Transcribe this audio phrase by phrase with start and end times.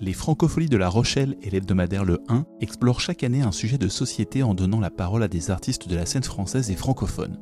[0.00, 3.88] Les Francopholies de La Rochelle et l'hebdomadaire Le 1 explorent chaque année un sujet de
[3.88, 7.40] société en donnant la parole à des artistes de la scène française et francophone.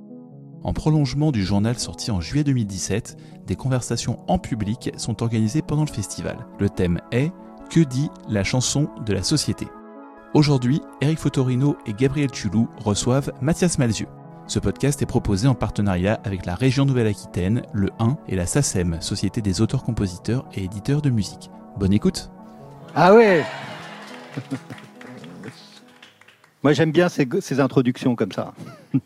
[0.63, 5.85] En prolongement du journal sorti en juillet 2017, des conversations en public sont organisées pendant
[5.85, 6.47] le festival.
[6.59, 7.31] Le thème est
[7.69, 9.69] Que dit la chanson de la société?
[10.33, 14.09] Aujourd'hui, Eric Fotorino et Gabriel Tulou reçoivent Mathias Malzieux.
[14.47, 19.03] Ce podcast est proposé en partenariat avec la région Nouvelle-Aquitaine, le 1 et la SACEM,
[19.03, 21.51] Société des auteurs, compositeurs et éditeurs de musique.
[21.79, 22.31] Bonne écoute
[22.99, 23.45] ah ouais
[26.63, 28.55] Moi j'aime bien ces, introductions comme ça.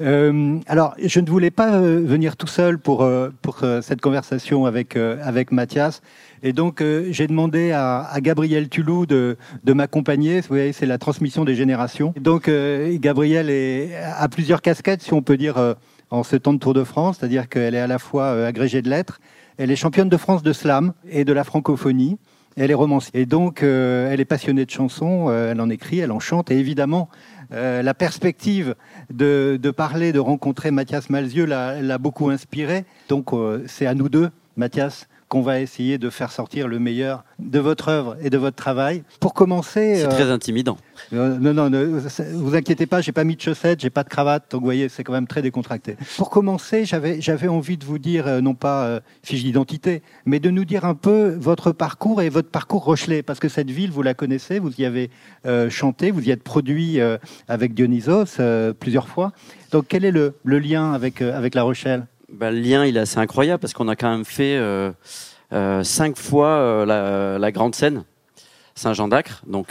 [0.00, 4.64] Euh, alors, je ne voulais pas euh, venir tout seul pour, euh, pour cette conversation
[4.64, 6.00] avec, avec Mathias.
[6.42, 10.40] Et donc, j'ai demandé à, Gabriel Tulou de, de m'accompagner.
[10.40, 12.14] Vous voyez, c'est la transmission des générations.
[12.18, 12.50] Donc,
[12.94, 15.76] Gabriel est, a plusieurs casquettes, si on peut dire,
[16.10, 17.18] en ce temps de Tour de France.
[17.20, 19.20] C'est-à-dire qu'elle est à la fois agrégée de lettres,
[19.58, 22.18] elle est championne de France de slam et de la francophonie.
[22.56, 23.10] Elle est romancière.
[23.14, 26.50] Et donc, euh, elle est passionnée de chansons, euh, elle en écrit, elle en chante.
[26.50, 27.08] Et évidemment,
[27.52, 28.74] euh, la perspective
[29.10, 32.84] de, de, parler, de rencontrer Mathias Malzieux l'a beaucoup inspiré.
[33.08, 33.30] Donc,
[33.66, 37.88] c'est à nous deux, Mathias, qu'on va essayer de faire sortir le meilleur de votre
[37.88, 39.02] œuvre et de votre travail.
[39.18, 40.76] Pour commencer, c'est très intimidant.
[41.10, 41.84] Non, non, ne
[42.34, 44.88] vous inquiétez pas, j'ai pas mis de chaussettes, j'ai pas de cravate, donc vous voyez,
[44.88, 45.96] c'est quand même très décontracté.
[46.16, 50.84] Pour commencer, j'avais envie de vous dire non pas fiche d'identité, mais de nous dire
[50.84, 54.58] un peu votre parcours et votre parcours Rochelet, parce que cette ville, vous la connaissez,
[54.58, 55.10] vous y avez
[55.70, 56.98] chanté, vous y êtes produit
[57.48, 58.40] avec Dionysos
[58.78, 59.32] plusieurs fois.
[59.70, 62.06] Donc quel est le, lien avec avec La Rochelle?
[62.32, 64.90] Bah, le lien, il est assez incroyable parce qu'on a quand même fait euh,
[65.52, 68.04] euh, cinq fois euh, la, grande scène.
[68.74, 69.68] Saint-Jean d'Acre, donc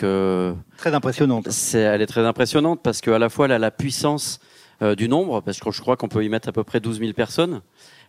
[0.78, 1.48] très impressionnante.
[1.74, 4.40] elle est très impressionnante parce qu'à la fois elle a la puissance
[4.98, 7.14] du nombre, parce que je crois qu'on peut y mettre à peu près 12 000
[7.14, 7.62] personnes,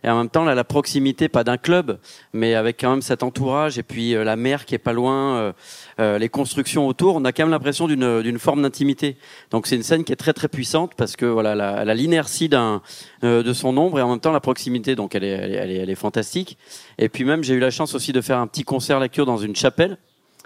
[0.03, 1.97] et en même temps là, la proximité pas d'un club
[2.33, 5.35] mais avec quand même cet entourage et puis euh, la mer qui est pas loin
[5.35, 5.53] euh,
[5.99, 9.17] euh, les constructions autour on a quand même l'impression d'une d'une forme d'intimité.
[9.51, 11.93] Donc c'est une scène qui est très très puissante parce que voilà la, elle a
[11.93, 12.81] l'inertie d'un
[13.21, 14.95] de son ombre et en même temps la proximité.
[14.95, 16.57] Donc elle est elle est, elle est, fantastique.
[16.97, 19.37] Et puis même j'ai eu la chance aussi de faire un petit concert lecture dans
[19.37, 19.97] une chapelle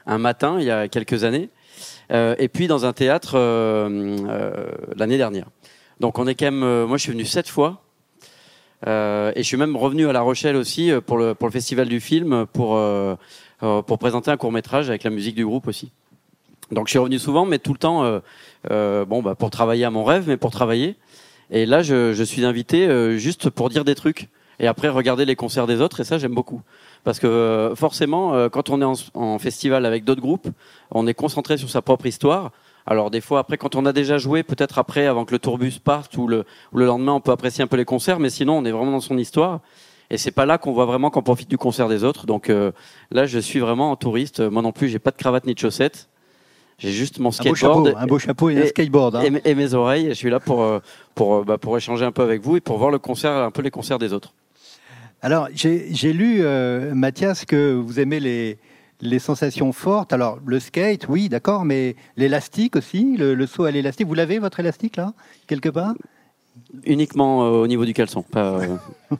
[0.08, 1.50] un matin il y a quelques années
[2.10, 3.38] et puis dans un théâtre
[4.96, 5.48] l'année dernière
[6.00, 7.84] donc on est quand même moi je suis venu sept fois
[8.86, 11.52] euh, et je suis même revenu à La Rochelle aussi euh, pour le, pour le
[11.52, 13.16] festival du film pour, euh,
[13.60, 15.92] pour présenter un court métrage avec la musique du groupe aussi.
[16.72, 18.22] Donc je suis revenu souvent, mais tout le temps,
[18.70, 20.96] bon, bah, pour travailler à mon rêve, mais pour travailler.
[21.50, 24.28] Et là, je, je suis invité juste pour dire des trucs
[24.60, 26.02] et après regarder les concerts des autres.
[26.02, 26.62] Et ça, j'aime beaucoup
[27.08, 30.50] parce que forcément, quand on est en, en festival avec d'autres groupes,
[30.92, 32.52] on est concentré sur sa propre histoire.
[32.86, 35.80] Alors des fois, après, quand on a déjà joué, peut-être après, avant que le tourbus
[35.82, 38.66] parte ou le, le lendemain, on peut apprécier un peu les concerts, mais sinon, on
[38.66, 39.62] est vraiment dans son histoire.
[40.10, 42.26] Et c'est pas là qu'on voit vraiment qu'on profite du concert des autres.
[42.26, 42.74] Donc euh,
[43.10, 44.42] là, je suis vraiment en touriste.
[44.42, 46.10] Moi non plus, j'ai pas de cravate ni de chaussettes.
[46.78, 49.24] J'ai juste mon skateboard, un beau chapeau, et, un skateboard, hein.
[49.46, 50.08] et, mes oreilles.
[50.08, 50.80] Et je suis là pour euh,
[51.16, 53.50] pour euh, bah, pour échanger un peu avec vous et pour voir le concert, un
[53.50, 54.34] peu les concerts des autres.
[55.28, 56.42] Alors j'ai lu
[56.94, 58.58] Mathias que vous aimez les
[59.02, 60.14] les sensations fortes.
[60.14, 64.08] Alors, le skate, oui, d'accord, mais l'élastique aussi, le, saut à l'élastique.
[64.08, 65.14] Vous l'avez, votre élastique, là,
[65.48, 65.94] quelque part?
[66.86, 68.24] Uniquement euh, au niveau du caleçon.
[68.24, 68.78] Pas, euh,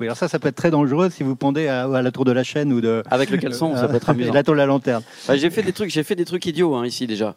[0.00, 2.32] oui, alors ça, ça peut être très dangereux si vous pendez à, la tour de
[2.32, 3.04] la chaîne ou de.
[3.08, 4.32] Avec le caleçon, ça peut être amusant.
[4.32, 5.04] La tour de la lanterne.
[5.28, 7.36] Bah, j'ai fait des trucs, j'ai fait des trucs idiots hein, ici déjà.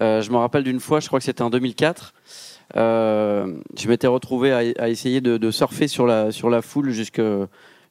[0.00, 2.14] Euh, je me rappelle d'une fois, je crois que c'était en 2004.
[2.74, 7.20] Je m'étais retrouvé à, essayer de, surfer sur la sur la foule jusque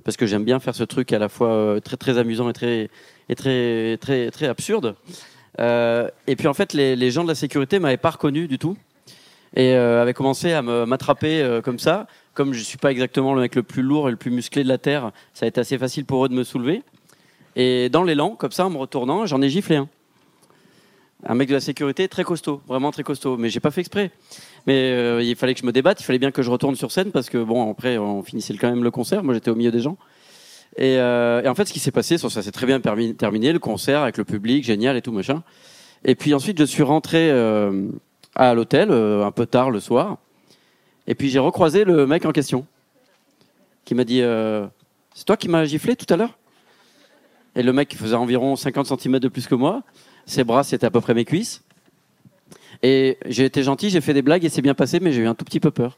[0.03, 2.53] parce que j'aime bien faire ce truc à la fois euh, très très amusant et
[2.53, 2.89] très
[3.29, 4.95] et très très très absurde.
[5.59, 8.57] Euh, et puis en fait, les, les, gens de la sécurité m'avaient pas reconnu du
[8.57, 8.77] tout
[9.55, 12.07] et euh, avaient commencé à m'attraper euh, comme ça.
[12.33, 14.69] Comme je suis pas exactement le mec le plus lourd et le plus musclé de
[14.69, 16.83] la terre, ça a été assez facile pour eux de me soulever.
[17.57, 19.89] Et dans l'élan, comme ça, en me retournant, j'en ai giflé un.
[21.25, 23.35] Un mec de la sécurité très costaud, vraiment très costaud.
[23.35, 24.11] Mais j'ai pas fait exprès.
[24.67, 26.91] Mais euh, il fallait que je me débatte, il fallait bien que je retourne sur
[26.91, 29.23] scène parce que bon, après, on finissait quand même le concert.
[29.23, 29.97] Moi, j'étais au milieu des gens.
[30.77, 33.59] Et, euh, et en fait, ce qui s'est passé, ça s'est très bien terminé, le
[33.59, 35.43] concert avec le public, génial et tout machin.
[36.05, 37.89] Et puis ensuite, je suis rentré euh,
[38.35, 40.17] à l'hôtel euh, un peu tard le soir.
[41.07, 42.65] Et puis j'ai recroisé le mec en question
[43.85, 44.67] qui m'a dit euh,
[45.13, 46.37] C'est toi qui m'as giflé tout à l'heure?
[47.55, 49.83] Et le mec faisait environ 50 cm de plus que moi.
[50.25, 51.63] Ses bras, c'était à peu près mes cuisses.
[52.83, 55.27] Et j'ai été gentil, j'ai fait des blagues et c'est bien passé, mais j'ai eu
[55.27, 55.97] un tout petit peu peur.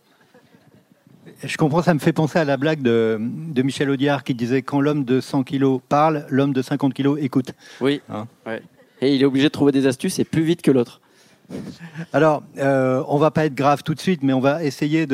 [1.43, 4.61] Je comprends, ça me fait penser à la blague de, de Michel Audiard qui disait
[4.61, 7.51] quand l'homme de 100 kilos parle, l'homme de 50 kilos écoute.
[7.81, 8.01] Oui.
[8.09, 8.27] Hein
[9.03, 11.01] et il est obligé de trouver des astuces et plus vite que l'autre.
[12.13, 15.05] Alors, euh, on va pas être grave tout de suite, mais on va essayer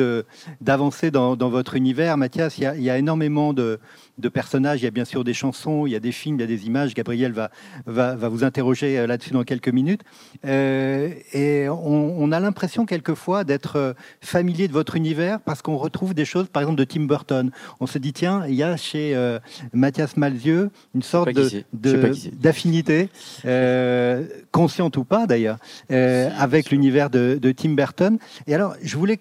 [0.60, 2.16] d'avancer dans, dans, votre univers.
[2.16, 3.80] Mathias, il y y a énormément de,
[4.20, 4.80] de personnages.
[4.80, 6.46] Il y a bien sûr des chansons, il y a des films, il y a
[6.46, 6.94] des images.
[6.94, 7.50] Gabriel va,
[7.86, 10.02] va, va vous interroger euh, là-dessus dans quelques minutes.
[10.44, 15.76] Euh, et on, on a l'impression quelquefois d'être euh, familier de votre univers parce qu'on
[15.76, 17.50] retrouve des choses, par exemple, de Tim Burton.
[17.80, 19.38] On se dit, tiens, il y a chez euh,
[19.72, 23.08] Mathias Malzieux une sorte de- de- d'affinité,
[23.44, 25.58] euh, consciente ou pas d'ailleurs,
[25.88, 28.18] avec l'univers de, de Tim Burton.
[28.46, 29.18] Et alors, je voulais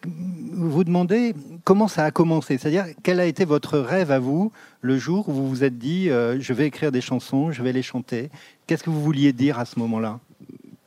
[0.53, 4.51] vous demander comment ça a commencé, c'est-à-dire quel a été votre rêve à vous
[4.81, 7.73] le jour où vous vous êtes dit, euh, je vais écrire des chansons, je vais
[7.73, 8.29] les chanter.
[8.67, 10.19] Qu'est-ce que vous vouliez dire à ce moment-là?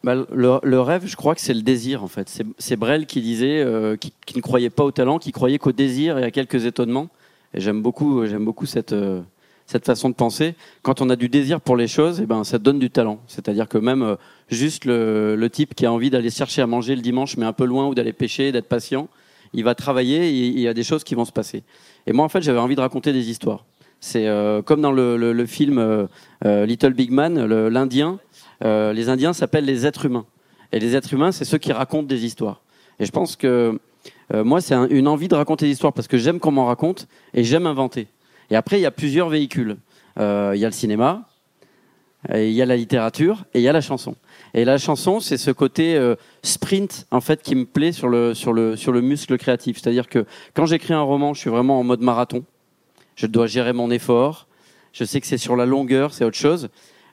[0.05, 2.29] Bah, le, rêve, je crois que c'est le désir en fait.
[2.59, 6.19] C'est- Brel qui disait, euh, qui, ne croyait pas au talent, qui croyait qu'au désir
[6.19, 7.09] et à quelques étonnements.
[7.55, 9.21] Et j'aime beaucoup, j'aime beaucoup cette euh,
[9.67, 10.55] cette façon de penser.
[10.83, 13.21] Quand on a du désir pour les choses, et ben ça donne du talent.
[13.29, 14.17] C'est-à-dire que même euh,
[14.49, 17.53] juste le, le type qui a envie d'aller chercher à manger le dimanche, mais un
[17.53, 19.09] peu loin, ou d'aller pêcher, d'être patient,
[19.53, 21.63] il va travailler et il y a des choses qui vont se passer.
[22.07, 23.65] Et moi, en fait, j'avais envie de raconter des histoires.
[24.05, 26.07] C'est euh, comme dans le, le- le film euh,
[26.45, 28.19] euh, Little Big Man, l'Indien.
[28.65, 30.27] Les Indiens s'appellent les êtres humains.
[30.73, 32.61] Et les êtres humains, c'est ceux qui racontent des histoires.
[33.01, 33.79] Et je pense que
[34.33, 37.07] moi, c'est un- une envie de raconter des histoires parce que j'aime qu'on m'en raconte
[37.35, 38.07] et j'aime inventer.
[38.51, 39.77] Et après, il y a plusieurs véhicules.
[40.17, 41.29] Il y a le cinéma,
[42.33, 44.15] il y a la littérature et il y a la chanson.
[44.55, 46.15] Et la chanson, c'est ce côté euh,
[46.45, 49.81] sprint en fait qui me plaît sur le sur le sur le muscle créatif.
[49.81, 50.25] C'est-à-dire que
[50.55, 52.45] quand j'écris un roman, je suis vraiment en mode marathon.
[53.17, 54.47] Je dois gérer mon effort.
[54.93, 56.69] Je sais que c'est sur la longueur, c'est autre chose.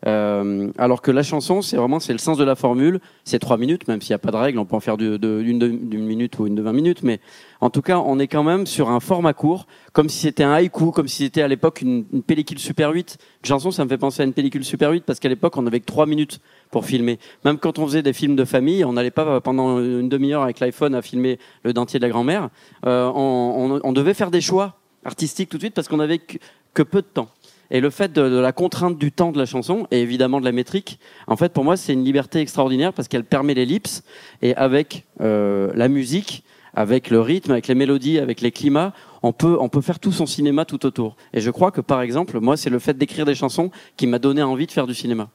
[0.07, 3.01] Euh, alors que la chanson, c'est vraiment c'est le sens de la formule.
[3.25, 5.17] C'est trois minutes, même s'il n'y a pas de règle, on peut en faire d'une
[5.17, 5.67] de-
[5.97, 7.03] minute ou une de 20 minutes.
[7.03, 7.19] Mais
[7.59, 10.53] en tout cas, on est quand même sur un format court, comme si c'était un
[10.53, 13.17] haïku, comme si c'était à l'époque une, une pellicule Super 8.
[13.43, 15.67] Une chanson, ça me fait penser à une pellicule Super 8 parce qu'à l'époque, on
[15.67, 16.39] avait que trois minutes
[16.71, 17.19] pour filmer.
[17.43, 20.61] Même quand on faisait des films de famille, on n'allait pas pendant une demi-heure avec
[20.61, 22.49] l'iPhone à filmer le dentier de la grand-mère.
[22.85, 26.19] Euh, on, on- on devait faire des choix artistiques tout de suite parce qu'on avait
[26.19, 27.29] que, peu de temps.
[27.71, 30.45] Et le fait de, de la contrainte du temps de la chanson et évidemment de
[30.45, 34.03] la métrique, en fait, pour moi, c'est une liberté extraordinaire parce qu'elle permet l'ellipse
[34.41, 36.43] et avec euh, la musique,
[36.73, 40.11] avec le rythme, avec les mélodies, avec les climats, on peut, on peut faire tout
[40.11, 41.15] son cinéma tout autour.
[41.33, 44.19] Et je crois que, par exemple, moi, c'est le fait d'écrire des chansons qui m'a
[44.19, 45.29] donné envie de faire du cinéma.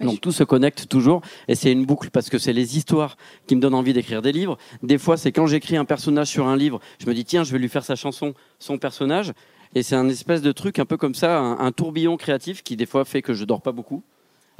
[0.00, 3.16] Donc tout se connecte toujours et c'est une boucle parce que c'est les histoires
[3.46, 4.58] qui me donnent envie d'écrire des livres.
[4.82, 7.52] Des fois, c'est quand j'écris un personnage sur un livre, je me dis tiens, je
[7.52, 9.32] vais lui faire sa chanson, son personnage.
[9.74, 12.76] Et c'est un espèce de truc un peu comme ça, un, un tourbillon créatif qui
[12.76, 14.02] des fois fait que je dors pas beaucoup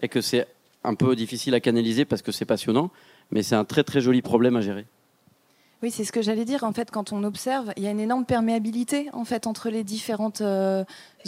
[0.02, 0.46] et que c'est
[0.84, 2.90] un peu difficile à canaliser parce que c'est passionnant,
[3.30, 4.86] mais c'est un très très joli problème à gérer.
[5.82, 6.64] Oui, c'est ce que j'allais dire.
[6.64, 9.84] En fait, quand on observe, il y a une énorme perméabilité en fait entre les
[9.84, 10.82] différentes euh,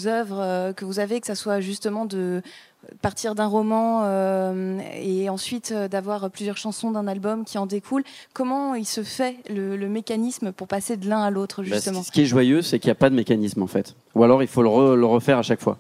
[0.06, 2.43] œuvres euh, que vous avez, que ça soit justement de
[3.02, 8.02] partir d'un roman euh, et ensuite d'avoir plusieurs chansons d'un album qui en découlent.
[8.32, 12.00] Comment il se fait le, le mécanisme pour passer de l'un à l'autre Bah, justement?
[12.00, 13.94] ce ce qui est joyeux, c'est qu'il n'y a pas de mécanisme en fait.
[14.17, 15.79] Ou alors il faut le, re- le refaire à chaque fois.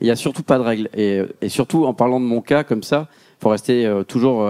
[0.00, 0.88] Il n'y a surtout pas de règle.
[0.94, 4.46] Et, et surtout, en parlant de mon cas comme ça, il faut rester toujours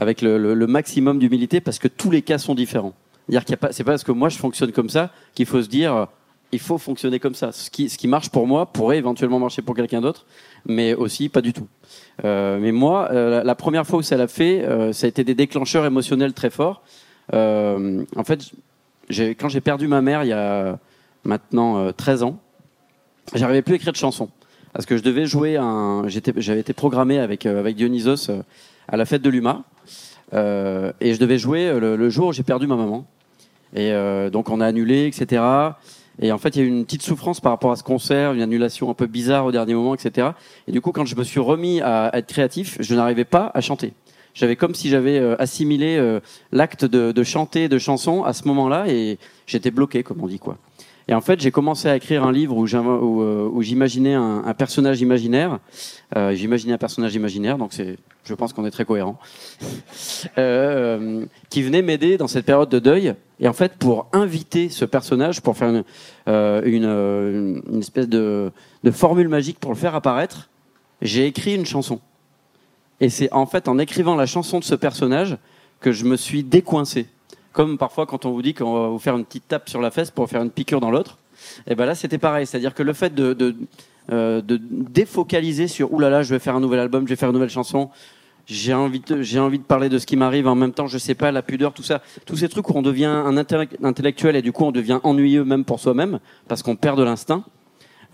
[0.00, 2.94] avec le, maximum d'humilité parce que tous les cas sont différents.
[3.30, 6.04] C'est pas parce que moi je fonctionne comme ça qu'il faut se dire euh,
[6.52, 7.52] il faut fonctionner comme ça.
[7.52, 10.26] Ce qui, marche pour moi pourrait éventuellement marcher pour quelqu'un d'autre,
[10.66, 11.68] mais aussi pas du tout.
[12.24, 15.36] Euh, mais moi, euh, la- première fois où ça l'a fait, ça a été des
[15.36, 16.82] déclencheurs émotionnels très forts.
[17.32, 18.50] En fait,
[19.38, 20.78] quand j'ai perdu ma mère il y a
[21.22, 22.40] maintenant euh, 13 ans,
[23.34, 24.30] j'arrivais plus à écrire de chansons.
[24.72, 26.04] Parce que je devais jouer un.
[26.08, 28.30] J'avais été programmé avec, Dionysos
[28.90, 29.64] à la fête de l'UMA.
[30.32, 33.06] Euh, et je devais jouer euh, le, le jour où j'ai perdu ma maman.
[33.74, 35.42] Et euh, donc on a annulé, etc.
[36.20, 38.32] Et en fait, il y a eu une petite souffrance par rapport à ce concert,
[38.32, 40.28] une annulation un peu bizarre au dernier moment, etc.
[40.68, 43.60] Et du coup, quand je me suis remis à être créatif, je n'arrivais pas à
[43.60, 43.94] chanter.
[44.34, 46.20] J'avais comme si j'avais euh, assimilé euh,
[46.52, 50.38] l'acte de, de chanter, de chanson à ce moment-là, et j'étais bloqué, comme on dit
[50.38, 50.58] quoi.
[51.10, 52.66] Et en fait, j'ai commencé à écrire un livre où
[53.20, 55.58] euh, j'imaginais un, personnage imaginaire.
[56.16, 59.18] Euh, j'imaginais un personnage imaginaire, donc c'est, je pense qu'on est très cohérent,
[60.38, 63.12] euh, qui venait m'aider dans cette période de deuil.
[63.40, 65.82] Et en fait, pour inviter ce personnage, pour faire
[66.28, 68.52] une, espèce de
[68.92, 70.48] formule magique pour le faire apparaître,
[71.02, 72.00] j'ai écrit une chanson.
[73.00, 75.38] Et c'est en fait en écrivant la chanson de ce personnage
[75.80, 77.08] que je me suis décoincé.
[77.52, 79.90] Comme parfois quand on vous dit qu'on va vous faire une petite tape sur la
[79.90, 81.18] fesse pour faire une piqûre dans l'autre.
[81.66, 83.56] Et ben là c'était pareil, c'est-à-dire que le fait de, de,
[84.12, 87.34] euh, de défocaliser sur oulala, je vais faire un nouvel album, je vais faire une
[87.34, 87.90] nouvelle chanson,
[88.46, 90.98] j'ai envie de, j'ai envie de parler de ce qui m'arrive en même temps, je
[90.98, 94.36] sais pas, la pudeur, tout ça, tous ces trucs où on devient un intellec- intellectuel
[94.36, 97.44] et du coup on devient ennuyeux même pour soi-même parce qu'on perd de l'instinct,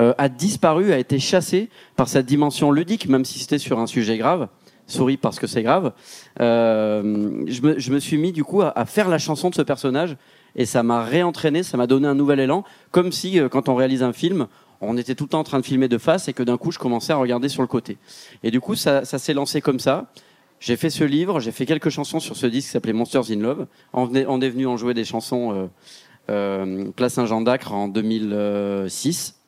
[0.01, 3.87] euh, a disparu, a été chassé par cette dimension ludique, même si c'était sur un
[3.87, 4.49] sujet grave.
[4.87, 5.93] Souris parce que c'est grave.
[6.41, 9.55] Euh, je, me, je me suis mis du coup à, à faire la chanson de
[9.55, 10.17] ce personnage
[10.57, 13.75] et ça m'a réentraîné, ça m'a donné un nouvel élan, comme si euh, quand on
[13.75, 14.49] réalise un film,
[14.81, 16.73] on était tout le temps en train de filmer de face et que d'un coup,
[16.73, 17.99] je commençais à regarder sur le côté.
[18.43, 20.07] Et du coup, ça, s'est lancé comme ça.
[20.59, 23.41] J'ai fait ce livre, j'ai fait quelques chansons sur ce disque qui s'appelait Monsters in
[23.41, 23.67] Love.
[23.93, 25.67] On, on, est venu en jouer des chansons euh,
[26.31, 29.39] euh, Place Saint-Jean d'Acre en 2006.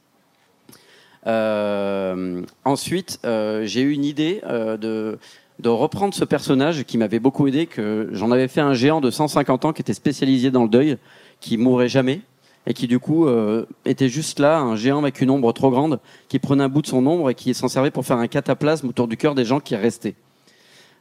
[1.26, 5.18] Euh, ensuite, j'ai eu une idée de,
[5.58, 9.10] de reprendre ce personnage qui m'avait beaucoup aidé, que j'en avais fait un géant de
[9.10, 10.98] 150 ans qui était spécialisé dans le deuil,
[11.40, 12.20] qui mourrait jamais
[12.68, 16.00] et qui du coup euh, était juste là, un géant avec une ombre trop grande,
[16.28, 18.88] qui prenait un bout de son ombre et qui s'en servait pour faire un cataplasme
[18.88, 20.14] autour du cœur des gens qui restaient.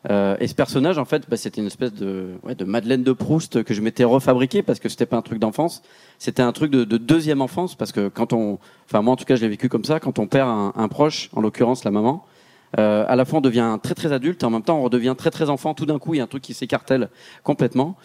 [0.09, 3.11] Euh, et ce personnage, en fait, bah, c'était une espèce de, ouais, de Madeleine de
[3.11, 5.81] Proust que je m'étais refabriqué parce que c'était pas un truc d'enfance,
[6.17, 9.25] c'était un truc de, de, deuxième enfance parce que quand on, enfin moi en tout
[9.25, 11.91] cas je l'ai vécu comme ça, quand on perd un, un proche, en l'occurrence la
[11.91, 12.23] maman,
[12.77, 15.15] euh, à la fois on devient très très adulte et en même temps on redevient
[15.17, 15.73] très très enfant.
[15.73, 17.09] Tout d'un coup, il y a un truc qui s'écartèle
[17.43, 17.95] complètement.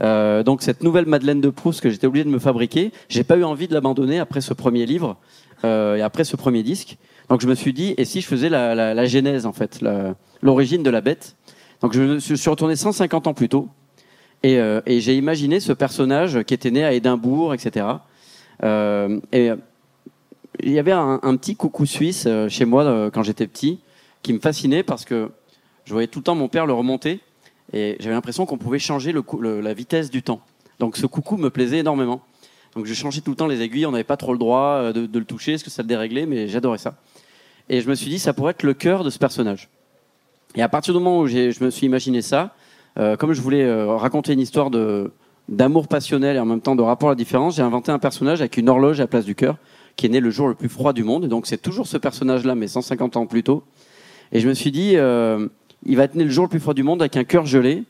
[0.00, 3.36] Euh, donc cette nouvelle Madeleine de Proust que j'étais obligé de me fabriquer, j'ai pas
[3.36, 5.16] eu envie de l'abandonner après ce premier livre
[5.64, 6.96] euh, et après ce premier disque.
[7.28, 9.80] Donc je me suis dit, et si je faisais la, la, la genèse en fait,
[10.42, 11.36] l'origine de la bête?
[11.82, 13.68] Donc je, suis retourné 150 ans plus tôt
[14.42, 17.86] et, euh, et j'ai imaginé ce personnage qui était né à Édimbourg, etc.
[18.62, 19.50] Euh, et
[20.62, 23.80] il y avait un, petit coucou suisse euh, chez moi quand j'étais petit
[24.22, 25.30] qui me fascinait parce que
[25.84, 27.20] je voyais tout le temps mon père le remonter
[27.72, 30.40] et j'avais l'impression qu'on pouvait changer le, la vitesse du temps.
[30.78, 32.22] Donc ce coucou me plaisait énormément.
[32.74, 34.92] Donc je changeais tout le temps les aiguilles, on n'avait pas trop le droit euh,
[34.92, 36.96] de, le toucher, parce que ça le déréglait, mais j'adorais ça.
[37.68, 39.68] Et je me suis dit, ça pourrait être le cœur de ce personnage.
[40.54, 42.54] Et à partir du moment où je me suis imaginé ça,
[42.98, 45.10] euh, comme je voulais euh, raconter une histoire de,
[45.48, 48.40] d'amour passionnel et en même temps de rapport à la différence, j'ai inventé un personnage
[48.40, 49.56] avec une horloge à la place du cœur,
[49.96, 51.24] qui est né le jour le plus froid du monde.
[51.24, 53.64] Et donc c'est toujours ce personnage-là, mais 150 ans plus tôt.
[54.32, 55.48] Et je me suis dit, euh,
[55.84, 57.84] il va tenir le jour le plus froid du monde avec un cœur gelé,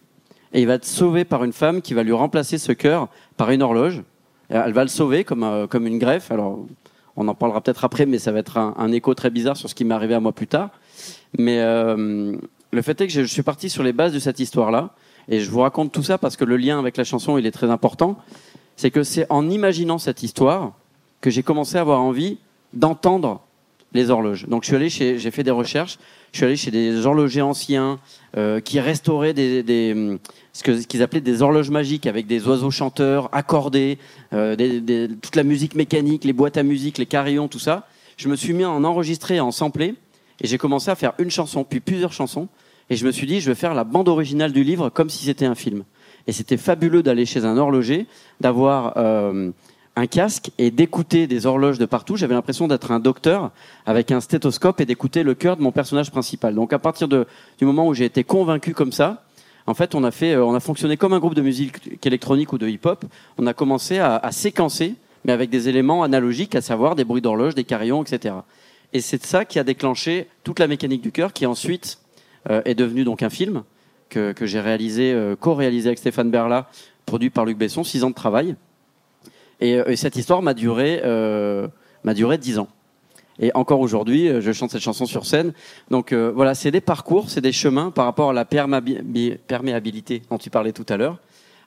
[0.53, 3.51] et il va être sauvé par une femme qui va lui remplacer ce cœur par
[3.51, 4.03] une horloge.
[4.49, 6.31] Elle va le sauver comme, euh, comme une greffe.
[6.31, 6.67] Alors,
[7.17, 9.75] on en parlera peut-être après, mais ça va être un, écho très bizarre sur ce
[9.75, 10.71] qui m'est arrivé à moi plus tard.
[11.39, 12.37] Mais euh,
[12.71, 14.95] le fait est que je, suis parti sur les bases de cette histoire-là,
[15.29, 17.53] et je vous raconte tout ça parce que le lien avec la chanson, il est
[17.53, 18.19] très important.
[18.77, 20.73] C'est que c'est en imaginant cette histoire
[21.21, 22.39] que j'ai commencé à avoir envie
[22.73, 23.41] d'entendre
[23.93, 24.47] les horloges.
[24.49, 25.99] Donc je suis allé chez, j'ai fait des recherches,
[26.33, 28.01] je suis allé chez des horlogers anciens
[28.37, 30.19] euh, qui restauraient des, des
[30.53, 33.99] ce qu'ils appelaient des horloges magiques avec des oiseaux chanteurs accordés,
[34.33, 34.57] euh,
[35.23, 37.87] toute la musique mécanique, les boîtes à musique, les carillons, tout ça.
[38.17, 39.95] Je me suis mis à en enregistrer, à en sampler,
[40.43, 42.49] et j'ai commencé à faire une chanson, puis plusieurs chansons,
[42.91, 45.25] et je me suis dit, je vais faire la bande originale du livre comme si
[45.25, 45.85] c'était un film.
[46.27, 48.07] Et c'était fabuleux d'aller chez un horloger,
[48.41, 49.51] d'avoir euh,
[49.97, 52.17] un casque et d'écouter des horloges de partout.
[52.17, 53.51] J'avais l'impression d'être un docteur
[53.87, 56.55] avec un stéthoscope et d'écouter le cœur de mon personnage principal.
[56.55, 57.27] Donc à partir de,
[57.59, 59.25] du moment où j'ai été convaincu comme ça,
[59.67, 62.53] en fait, on a fait, euh, on a fonctionné comme un groupe de musique électronique
[62.53, 63.05] ou de hip-hop.
[63.39, 67.23] On a commencé à, à, séquencer, mais avec des éléments analogiques, à savoir des bruits
[67.23, 68.35] d'horloge, des carillons, etc.
[68.93, 71.99] Et c'est ça qui a déclenché toute la mécanique du cœur, qui ensuite
[72.51, 73.63] euh, est devenu donc un film
[74.09, 76.69] que, que j'ai réalisé, euh, co-réalisé avec Stéphane Berla,
[77.07, 78.57] produit par Luc Besson, six ans de travail.
[79.63, 81.69] Euh, et, cette histoire m'a duré, euh,
[82.05, 82.69] m'a duré dix ans.
[83.39, 85.53] Et encore aujourd'hui, euh, je chante cette chanson sur scène.
[85.91, 90.51] Donc voilà, c'est des parcours, c'est des chemins par rapport à la perméabilité dont tu
[90.51, 91.19] parlais tout à l'heure.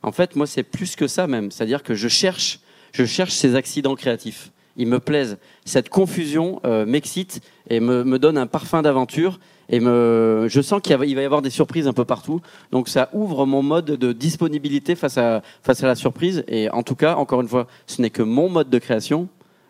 [0.04, 1.52] En fait, moi, c'est plus que ça même.
[1.52, 2.60] C'est-à-dire que je cherche,
[2.92, 4.52] je cherche ces accidents créatifs.
[4.78, 5.38] Ils me plaisent.
[5.64, 9.40] Cette confusion m'excite et me, me, donne un parfum d'aventure
[9.70, 12.42] et me, je sens qu'il va y avoir des surprises un peu partout.
[12.72, 16.44] Donc ça ouvre mon mode de disponibilité face à, face à la surprise.
[16.48, 19.28] Et en tout cas, encore une fois, ce n'est que mon mode de création.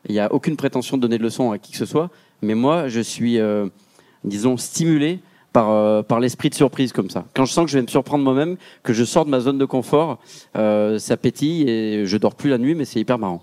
[0.08, 2.10] Il n'y a aucune prétention de donner de leçons à qui que ce soit.
[2.42, 3.68] Mais moi, je suis, euh,
[4.24, 5.20] disons, stimulé
[5.52, 7.26] par, euh, par l'esprit de surprise comme ça.
[7.34, 9.58] Quand je sens que je vais me surprendre moi-même, que je sors de ma zone
[9.58, 10.20] de confort,
[10.58, 13.42] euh, ça pétille et je dors plus la nuit, mais c'est hyper marrant.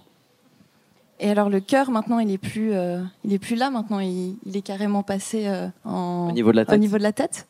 [1.25, 4.37] Et alors le cœur maintenant il est plus euh, il est plus là maintenant il,
[4.45, 6.75] il est carrément passé euh, en, au niveau de la tête.
[6.75, 7.47] Au niveau de la tête.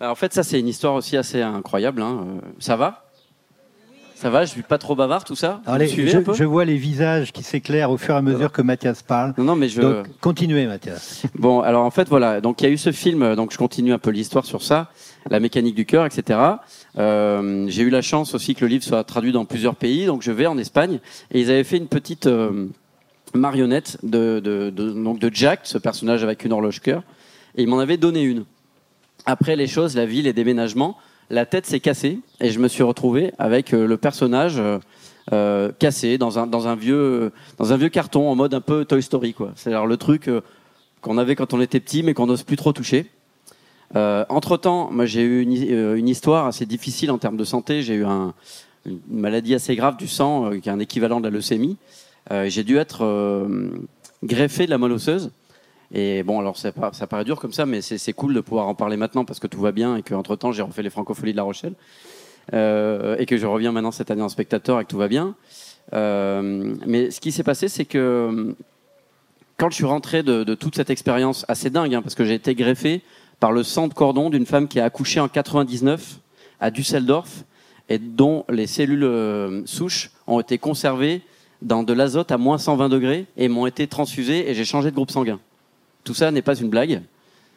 [0.00, 2.02] Alors, en fait ça c'est une histoire aussi assez incroyable.
[2.02, 2.26] Hein.
[2.26, 3.04] Euh, ça va?
[4.22, 5.60] Ça va, je suis pas trop bavard tout ça.
[5.66, 9.02] Alors, les, je, vois les visages qui s'éclairent au fur et à mesure que Mathias
[9.02, 9.34] parle.
[9.36, 9.80] Non, non mais je.
[9.80, 11.24] Donc, continuez, Mathias.
[11.34, 13.92] Bon, alors en fait voilà, donc il y a eu ce film, donc je continue
[13.92, 14.92] un peu l'histoire sur ça,
[15.28, 16.38] la mécanique du cœur, etc.
[16.98, 20.22] Euh, j'ai eu la chance aussi que le livre soit traduit dans plusieurs pays, donc
[20.22, 21.00] je vais en Espagne
[21.32, 22.68] et ils avaient fait une petite euh,
[23.34, 27.02] marionnette de, de, de, donc de Jack, ce personnage avec une horloge cœur,
[27.56, 28.44] et ils m'en avaient donné une.
[29.26, 30.96] Après les choses, la vie, les déménagements,
[31.32, 34.78] la tête s'est cassée et je me suis retrouvé avec euh, le personnage euh,
[35.32, 37.32] euh, cassé dans un, vieux,
[37.90, 39.34] carton en mode un peu Toy Story.
[39.56, 40.30] C'est-à-dire le truc
[41.00, 43.10] qu'on avait quand on était petit mais qu'on n'ose plus trop toucher.
[43.94, 47.82] Entre-temps, j'ai eu une, histoire assez difficile en termes de santé.
[47.82, 48.34] J'ai eu un,
[48.84, 51.76] une maladie assez grave du sang qui est un équivalent de la leucémie.
[52.30, 53.46] J'ai dû être
[54.24, 55.30] greffé de la moelle osseuse.
[55.92, 58.96] Et bon, alors ça, paraît dur comme ça, mais c'est cool de pouvoir en parler
[58.96, 61.42] maintenant parce que tout va bien et qu'entre temps j'ai refait les francopholies de La
[61.42, 61.74] Rochelle
[62.54, 65.34] euh, et que je reviens maintenant cette année en spectateur et que tout va bien.
[65.92, 68.54] Euh, mais ce qui s'est passé, c'est que
[69.58, 72.54] quand je suis rentré de, toute cette expérience assez dingue, hein, parce que j'ai été
[72.54, 73.02] greffé
[73.38, 76.20] par le sang de cordon d'une femme qui a accouché en 99
[76.58, 77.44] à Düsseldorf
[77.90, 81.20] et dont les cellules euh, souches ont été conservées
[81.60, 84.94] dans de l'azote à moins 120 degrés et m'ont été transfusées et j'ai changé de
[84.94, 85.38] groupe sanguin.
[86.04, 87.02] Tout ça n'est pas une blague.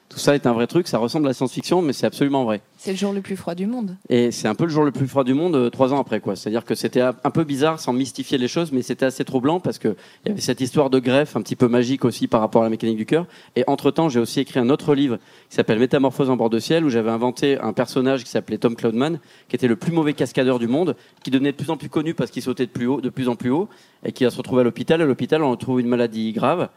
[0.08, 2.62] Tout ça est un vrai truc, ça ressemble à la science-fiction, mais c'est absolument vrai.
[2.78, 3.98] C'est le jour le plus froid du monde.
[4.08, 6.20] Et c'est un peu le jour le plus froid du monde euh, trois ans après,
[6.20, 6.36] quoi.
[6.36, 9.80] C'est-à-dire que c'était un peu bizarre, sans mystifier les choses, mais c'était assez troublant parce
[9.80, 12.62] que il y avait cette histoire de greffe un petit peu magique aussi par rapport
[12.62, 13.26] à la mécanique du cœur.
[13.56, 15.18] Et entre-temps, j'ai aussi écrit un autre livre
[15.50, 18.76] qui s'appelle Métamorphose en bord de ciel, où j'avais inventé un personnage qui s'appelait Tom
[18.76, 21.90] Cloudman, qui était le plus mauvais cascadeur du monde, qui devenait de plus en plus
[21.90, 23.70] connu parce qu'il sautait de plus haut, de plus en plus haut,
[24.06, 25.02] et qui va se retrouver à l'hôpital.
[25.02, 26.70] À l'hôpital, on retrouve une maladie grave.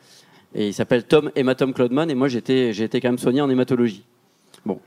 [0.55, 2.11] Et il s'appelle Tom Hématome Cloudman.
[2.11, 4.05] Et moi, j'étais, j'ai été quand même soigné en hématologie.
[4.64, 4.81] Bon.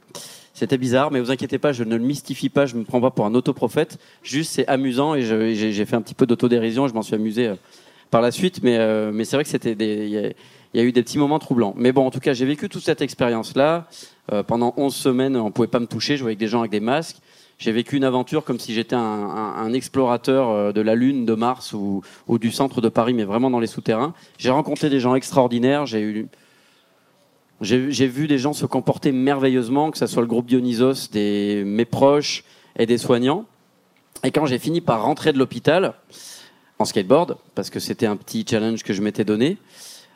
[0.54, 3.10] C'était bizarre, mais vous inquiétez pas, je ne le mystifie pas, je me prends pas
[3.10, 3.98] pour un autoprophète.
[4.22, 6.88] Juste, c'est amusant et j'ai fait un petit peu d'autodérision.
[6.88, 7.56] Je m'en suis amusé euh,
[8.12, 10.10] par la suite, mais, euh, mais c'est vrai que c'était il
[10.74, 11.74] y, a eu des petits moments troublants.
[11.78, 13.88] Mais bon, en tout cas, j'ai vécu toute cette expérience-là.
[14.32, 16.16] Euh, pendant 11 semaines, on pouvait pas me toucher.
[16.16, 17.18] Je voyais avec des gens avec des masques.
[17.62, 21.28] J'ai vécu une aventure comme si j'étais un, un, un, explorateur euh, de la Lune,
[21.28, 24.16] de Mars ou, ou, du centre de Paris, mais vraiment dans les souterrains.
[24.40, 25.86] J'ai rencontré des gens extraordinaires.
[25.86, 26.28] J'ai eu,
[27.62, 31.86] j'ai vu des gens se comporter merveilleusement, que ce soit le groupe Dionysos, des, mes
[31.86, 32.46] proches
[32.80, 33.46] et des soignants.
[34.24, 35.94] Et quand j'ai fini par rentrer de l'hôpital
[36.80, 39.60] en skateboard, parce que c'était un petit challenge que je m'étais donné,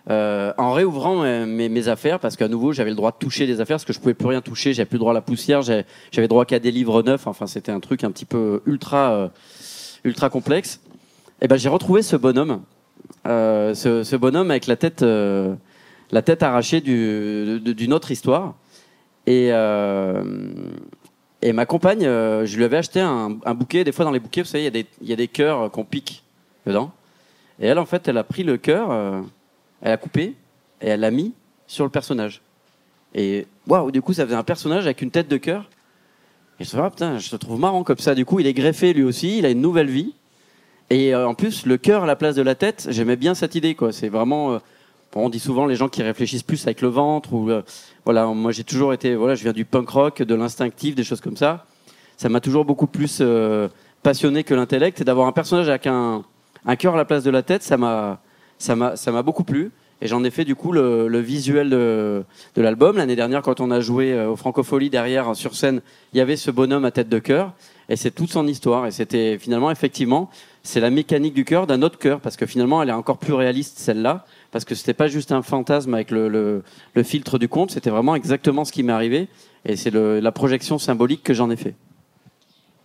[0.09, 3.59] euh, en réouvrant mes, mes, affaires, parce qu'à nouveau j'avais le droit de toucher des
[3.61, 5.61] affaires, parce que je pouvais plus rien toucher, j'avais plus le droit à la poussière,
[5.61, 7.25] j'avais droit qu'à des livres neufs.
[7.27, 9.27] Enfin, c'était un truc un petit peu ultra, euh,
[10.03, 10.79] ultra complexe.
[11.41, 12.61] Et ben j'ai retrouvé ce bonhomme,
[13.27, 15.53] euh, ce, ce, bonhomme avec la tête, euh,
[16.11, 18.55] la tête arrachée d'une autre histoire.
[19.27, 20.23] Et, euh,
[21.41, 23.83] et ma compagne, je lui avais acheté un, un, bouquet.
[23.83, 26.23] Des fois dans les bouquets, vous savez, il y, y, a des cœurs qu'on pique
[26.65, 26.91] dedans.
[27.59, 28.89] Et elle, en fait, elle a pris le cœur
[29.81, 30.35] elle a coupé
[30.81, 31.33] et elle l'a mis
[31.67, 32.41] sur le personnage.
[33.13, 35.69] Et waouh, du coup, ça faisait un personnage avec une tête de cœur.
[36.59, 38.15] Et je me ah, putain, je te trouve marrant comme ça.
[38.15, 40.13] Du coup, il est greffé lui aussi, il a une nouvelle vie.
[40.89, 43.55] Et euh, en plus, le cœur à la place de la tête, j'aimais bien cette
[43.55, 43.91] idée, quoi.
[43.91, 44.53] C'est vraiment.
[44.53, 44.59] Euh,
[45.17, 47.61] on dit souvent les gens qui réfléchissent plus avec le ventre ou euh,
[48.03, 48.27] voilà.
[48.27, 49.15] Moi, j'ai toujours été.
[49.15, 51.65] Voilà, je viens du punk rock, de l'instinctif, des choses comme ça.
[52.17, 53.21] Ça m'a toujours beaucoup plus
[54.03, 55.01] passionné que l'intellect.
[55.01, 56.23] Et d'avoir un personnage avec un,
[56.65, 58.21] un cœur à la place de la tête, ça m'a
[58.57, 59.71] ça m'a beaucoup plu.
[60.01, 62.97] Et j'en ai fait du coup le, le visuel de, de l'album.
[62.97, 66.35] L'année dernière, quand on a joué euh, au Francofolie, derrière sur scène, il y avait
[66.35, 67.53] ce bonhomme à tête de cœur.
[67.87, 68.85] Et c'est toute son histoire.
[68.87, 70.29] Et c'était finalement, effectivement,
[70.63, 72.19] c'est la mécanique du cœur d'un autre cœur.
[72.19, 74.25] Parce que finalement, elle est encore plus réaliste, celle-là.
[74.51, 76.63] Parce que c'était pas juste un fantasme avec le, le,
[76.93, 77.71] le filtre du conte.
[77.71, 79.29] C'était vraiment exactement ce qui m'est arrivé.
[79.63, 81.73] Et c'est la projection symbolique que j'en ai fait.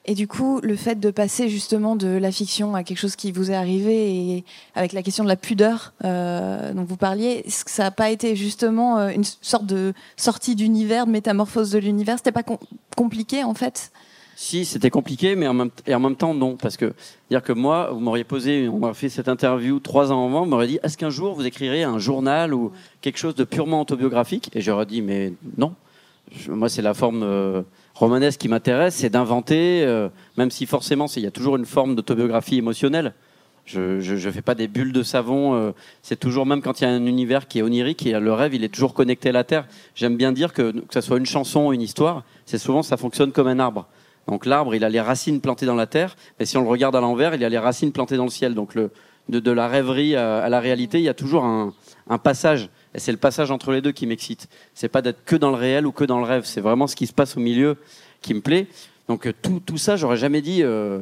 [0.06, 3.32] Et du coup, le fait de passer justement de la fiction à quelque chose qui
[3.32, 7.64] vous est arrivé et avec la question de la pudeur euh, dont vous parliez, est-ce
[7.64, 11.78] que ça n'a pas été justement euh, une sorte de sortie d'univers, de métamorphose de
[11.78, 12.16] l'univers?
[12.16, 12.56] C'était pas com
[12.96, 13.92] compliqué en fait?
[14.36, 16.94] Si, c'était compliqué, mais en même, et en même temps non, parce que
[17.30, 20.50] dire que moi, vous m'auriez posé, on m'a fait cette interview trois ans avant, vous
[20.50, 24.50] m'auriez dit est-ce qu'un jour vous écrirez un journal ou quelque chose de purement autobiographique?
[24.54, 25.74] Et j'aurais dit mais non.
[26.48, 27.22] moi, c'est la forme.
[27.22, 27.62] Euh,
[28.00, 30.08] romanesque qui m'intéresse, c'est d'inventer, euh,
[30.38, 33.12] même si forcément il y a toujours une forme d'autobiographie émotionnelle.
[33.66, 35.54] Je ne fais pas des bulles de savon.
[35.54, 38.54] Euh, c'est toujours, même quand il y a un univers qui est onirique, le rêve,
[38.54, 39.66] il est toujours connecté à la terre.
[39.94, 42.96] J'aime bien dire que, que ce soit une chanson ou une histoire, c'est souvent, ça
[42.96, 43.86] fonctionne comme un arbre.
[44.26, 46.96] Donc l'arbre, il a les racines plantées dans la terre, mais si on le regarde
[46.96, 48.54] à l'envers, il a les racines plantées dans le ciel.
[48.54, 48.76] Donc
[49.28, 52.70] de, la rêverie à, la réalité, il y a toujours un passage.
[52.94, 54.48] Et c'est le passage entre les deux qui m'excite.
[54.74, 56.44] C'est pas d'être que dans le réel ou que dans le rêve.
[56.44, 57.76] C'est vraiment ce qui se passe au milieu
[58.20, 58.66] qui me plaît.
[59.08, 60.62] Donc euh, tout, tout ça, j'aurais jamais dit.
[60.62, 61.00] Euh,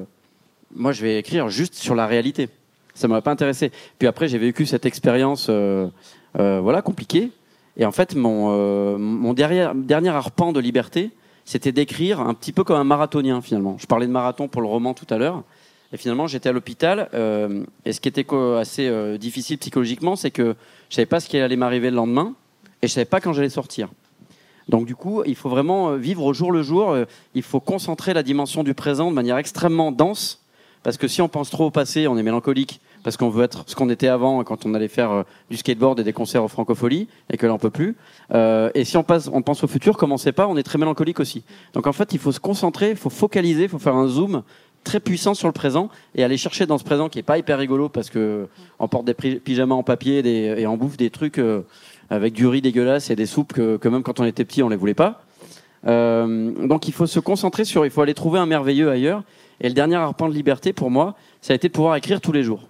[0.74, 2.48] moi, je vais écrire juste sur la réalité.
[2.94, 3.70] Ça m'aurait pas intéressé.
[3.98, 5.88] Puis après, j'ai vécu cette expérience, euh,
[6.34, 7.30] voilà, compliquée.
[7.76, 11.12] Et en fait, mon, mon dernier, dernier arpent de liberté,
[11.44, 13.76] c'était d'écrire un petit peu comme un marathonien finalement.
[13.78, 15.44] Je parlais de marathon pour le roman tout à l'heure.
[15.92, 17.08] Et finalement, j'étais à l'hôpital.
[17.14, 18.26] Euh, et ce qui était
[18.58, 20.54] assez euh, difficile psychologiquement, c'est que
[20.90, 22.34] je savais pas ce qui allait m'arriver le lendemain,
[22.82, 23.88] et je savais pas quand j'allais sortir.
[24.68, 26.90] Donc du coup, il faut vraiment euh, vivre au jour le jour.
[26.90, 30.42] Euh, il faut concentrer la dimension du présent de manière extrêmement dense,
[30.82, 33.64] parce que si on pense trop au passé, on est mélancolique, parce qu'on veut être
[33.66, 37.08] ce qu'on était avant quand on allait faire du skateboard et des concerts aux francopholies,
[37.30, 37.96] et que là on peut plus.
[38.32, 40.62] Euh, et si on, passe, on pense au futur, comme on sait pas, on est
[40.62, 41.44] très mélancolique aussi.
[41.72, 44.42] Donc en fait, il faut se concentrer, il faut focaliser, il faut faire un zoom
[44.88, 47.58] très puissant sur le présent et aller chercher dans ce présent qui est pas hyper
[47.58, 48.48] rigolo parce que
[48.78, 51.60] on porte des pyjamas en papier et on bouffe des trucs euh,
[52.08, 54.76] avec du riz dégueulasse et des soupes que, même quand on était petit on les
[54.76, 55.20] voulait pas.
[55.86, 59.24] Euh, donc il faut se concentrer sur, il faut aller trouver un merveilleux ailleurs.
[59.60, 62.32] Et le dernier arpent de liberté pour moi, ça a été de pouvoir écrire tous
[62.32, 62.62] les jours.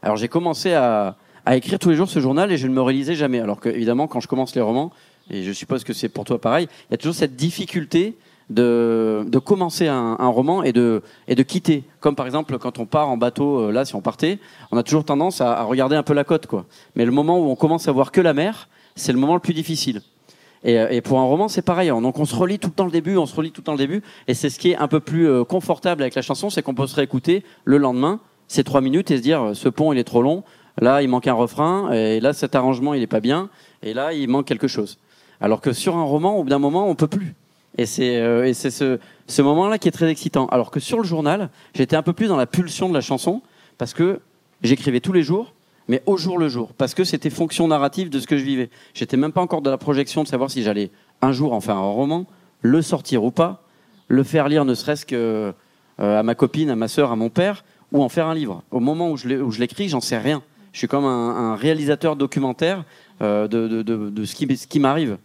[0.00, 2.80] Alors j'ai commencé à, à écrire tous les jours ce journal et je ne me
[2.80, 3.40] réalisais jamais.
[3.40, 4.90] Alors que évidemment quand je commence les romans,
[5.30, 8.16] et je suppose que c'est pour toi pareil, il y a toujours cette difficulté
[8.50, 11.84] de, de commencer un, un, roman et de, et de quitter.
[12.00, 14.38] Comme par exemple quand on part en bateau, euh, là si on partait,
[14.70, 16.46] on a toujours tendance à, à, regarder un peu la côte.
[16.46, 16.66] quoi.
[16.94, 19.40] Mais le moment où on commence à voir que la mer, c'est le moment le
[19.40, 20.02] plus difficile.
[20.62, 21.88] Et, et pour un roman, c'est pareil.
[21.88, 23.72] Donc on se relit tout le temps le début, on se relit tout le temps
[23.72, 24.02] le début.
[24.28, 26.74] Et c'est ce qui est un peu plus euh, confortable avec la chanson, c'est qu'on
[26.74, 30.04] peut se réécouter le lendemain, ces trois minutes, et se dire, ce pont il est
[30.04, 30.42] trop long,
[30.80, 33.48] là il manque un refrain, et là cet arrangement il est pas bien,
[33.82, 34.98] et là il manque quelque chose.
[35.40, 37.34] Alors que sur un roman, au bout d'un moment, on peut plus.
[37.76, 40.46] Et c'est euh, ce, moment-là qui est très excitant.
[40.46, 43.42] Alors que sur le journal, j'étais un peu plus dans la pulsion de la chanson
[43.78, 44.20] parce que
[44.62, 45.54] j'écrivais tous les jours,
[45.88, 48.70] mais au jour le jour, parce que c'était fonction narrative de ce que je vivais.
[48.94, 51.76] J'étais même pas encore dans la projection de savoir si j'allais un jour en faire
[51.76, 52.26] un roman,
[52.62, 53.64] le sortir ou pas,
[54.08, 55.52] le faire lire ne serait-ce que
[56.00, 58.62] euh, à ma copine, à ma sœur, à mon père, ou en faire un livre.
[58.70, 60.42] Au moment où je l'écris, j'en sais rien.
[60.72, 62.84] Je suis comme un, réalisateur documentaire
[63.22, 64.34] euh, de, de, de, de, ce
[64.66, 65.18] qui, m'arrive.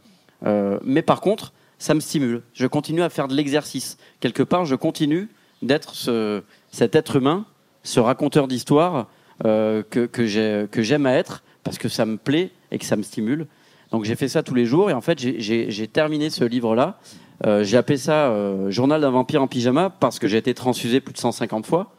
[0.83, 2.43] Mais par contre, ça me stimule.
[2.53, 3.97] Je continue à faire de l'exercice.
[4.19, 5.29] Quelque part, je continue
[5.61, 7.45] d'être ce, cet être humain,
[7.83, 9.07] ce raconteur d'histoire
[9.45, 13.03] euh, que, que j'aime à être, parce que ça me plaît et que ça me
[13.03, 13.47] stimule.
[13.91, 16.99] Donc j'ai fait ça tous les jours, et en fait, j'ai terminé ce livre-là.
[17.45, 20.99] Euh, j'ai appelé ça euh, Journal d'un vampire en pyjama, parce que j'ai été transfusé
[20.99, 21.91] plus de 150 fois.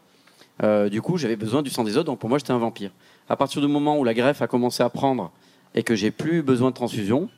[0.62, 2.90] Euh, du coup, j'avais besoin du sang des autres, donc pour moi, j'étais un vampire.
[3.28, 5.32] À partir du moment où la greffe a commencé à prendre
[5.74, 7.28] et que j'ai plus besoin de transfusion,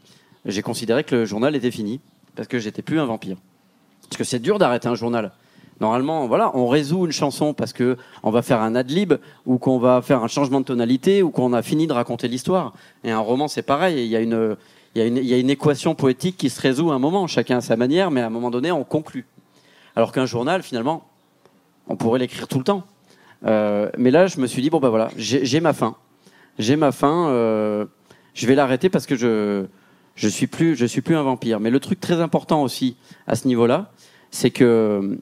[0.44, 2.00] j'ai considéré que le journal était fini
[2.34, 3.36] parce que j'étais plus un vampire.
[4.02, 5.32] Parce que c'est dur d'arrêter un journal.
[5.80, 9.14] Normalement, voilà, on résout une chanson parce que on va faire un ad lib
[9.46, 12.72] ou qu'on va faire un changement de tonalité ou qu'on a fini de raconter l'histoire.
[13.04, 14.04] Et un roman, c'est pareil.
[14.04, 14.56] Il y a une,
[14.94, 16.98] il y a une, il y a une équation poétique qui se résout à un
[16.98, 19.26] moment, chacun à sa manière, mais à un moment donné, on conclut.
[19.96, 21.08] Alors qu'un journal, finalement,
[21.88, 22.84] on pourrait l'écrire tout le temps.
[23.44, 25.96] Euh, mais là, je me suis dit bon ben voilà, j'ai ma fin,
[26.58, 27.28] j'ai ma fin.
[27.28, 27.86] Euh,
[28.34, 29.66] je vais l'arrêter parce que je
[30.14, 31.60] je suis plus, je suis plus un vampire.
[31.60, 32.96] Mais le truc très important aussi
[33.26, 33.90] à ce niveau-là,
[34.30, 35.18] c'est que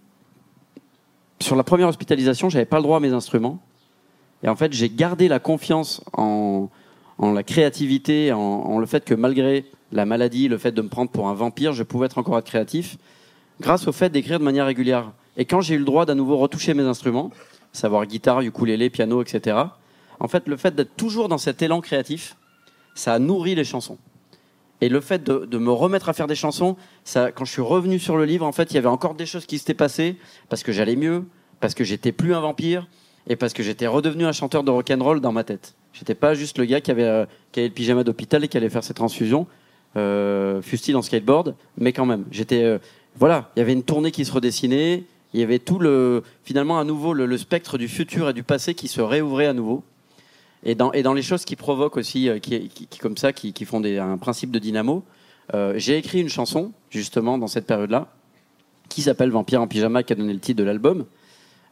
[1.41, 3.59] sur la première hospitalisation, j'avais pas le droit à mes instruments.
[4.43, 6.69] Et en fait, j'ai gardé la confiance en,
[7.19, 11.11] la créativité, en, en, le fait que malgré la maladie, le fait de me prendre
[11.11, 12.97] pour un vampire, je pouvais être encore être créatif,
[13.61, 15.13] grâce au fait d'écrire de manière régulière.
[15.37, 17.31] Et quand j'ai eu le droit d'à nouveau retoucher mes instruments,
[17.73, 19.57] savoir guitare, ukulélé, piano, etc.,
[20.19, 22.37] en fait, le fait d'être toujours dans cet élan créatif,
[22.95, 23.99] ça a nourri les chansons.
[24.81, 27.99] Et le fait de, me remettre à faire des chansons, ça, quand je suis revenu
[27.99, 30.17] sur le livre, en fait, il y avait encore des choses qui s'étaient passées
[30.49, 31.25] parce que j'allais mieux,
[31.61, 32.89] parce que j'étais plus un vampire
[33.29, 35.75] et parce que j'étais redevenu un chanteur de rock and roll dans ma tête.
[35.93, 38.57] J'étais pas juste le gars qui avait, euh, qui avait le pyjama d'hôpital et qui
[38.57, 39.47] allait faire ses transfusions,
[39.97, 42.79] euh, fut-il en skateboard, mais quand même, j'étais, euh,
[43.17, 46.79] voilà, il y avait une tournée qui se redessinait, il y avait tout le, finalement,
[46.79, 49.85] à nouveau, le spectre du futur et du passé qui se réouvrait à nouveau.
[50.63, 52.71] Et dans, les choses qui provoquent aussi, euh, qui,
[53.01, 55.03] comme ça, qui, font un principe de dynamo,
[55.55, 58.09] euh, j'ai écrit une chanson, justement, dans cette période-là,
[58.89, 61.07] qui s'appelle Vampire en pyjama, qui a donné le titre de l'album,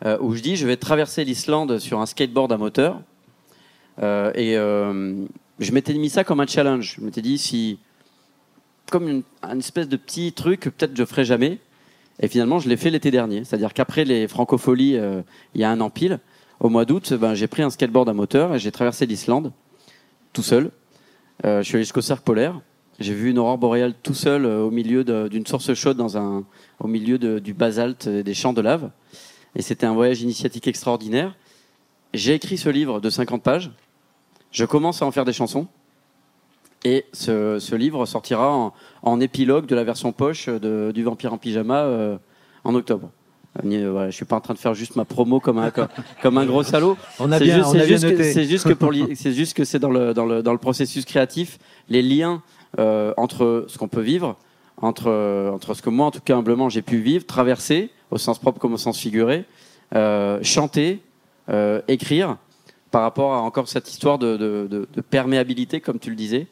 [0.07, 3.01] euh, où je dis je vais traverser l'Islande sur un skateboard à moteur.
[4.01, 6.95] Et je m'étais mis ça comme un challenge.
[6.99, 7.79] Je m'étais dit si,
[8.91, 9.23] comme une,
[9.59, 11.59] espèce de petit truc que peut-être je ferai jamais.
[12.21, 13.45] Et finalement, je l'ai fait l'été dernier.
[13.45, 14.97] C'est-à-dire qu'après les francopholies,
[15.55, 16.21] il y a un an pile,
[16.61, 19.53] au mois d'août, ben, j'ai pris un skateboard à moteur et j'ai traversé l'Islande
[20.33, 20.71] tout seul.
[21.45, 22.61] Euh, je suis allé jusqu'au cercle polaire.
[22.99, 26.45] J'ai vu une aurore boréale tout seul euh, au milieu d'une source chaude dans un,
[26.81, 28.91] au milieu du basalte des champs de lave.
[29.55, 31.37] Et c'était un voyage initiatique extraordinaire.
[32.13, 33.71] J'ai écrit ce livre de 50 pages.
[34.51, 35.69] Je commence à en faire des chansons.
[36.85, 42.19] Et ce, livre sortira en, épilogue de la version poche du Vampire en pyjama euh,
[42.65, 43.11] en octobre.
[43.65, 45.73] Euh, je suis pas en train de faire juste ma promo comme un
[46.23, 46.97] comme un gros salaud.
[47.19, 50.15] On a bien, c'est juste, c'est juste que pour c'est juste que c'est dans le
[50.15, 51.59] dans le dans le processus créatif
[51.89, 52.43] les liens
[52.79, 54.37] euh, entre ce qu'on peut vivre,
[54.77, 55.11] entre
[55.53, 58.59] entre ce que moi en tout cas humblement j'ai pu vivre, traverser au sens propre
[58.59, 59.45] comme au sens figuré,
[59.95, 61.01] euh, chanter,
[61.49, 62.37] euh, écrire,
[62.91, 66.47] par rapport à encore cette histoire de, de, de, de perméabilité comme tu le disais.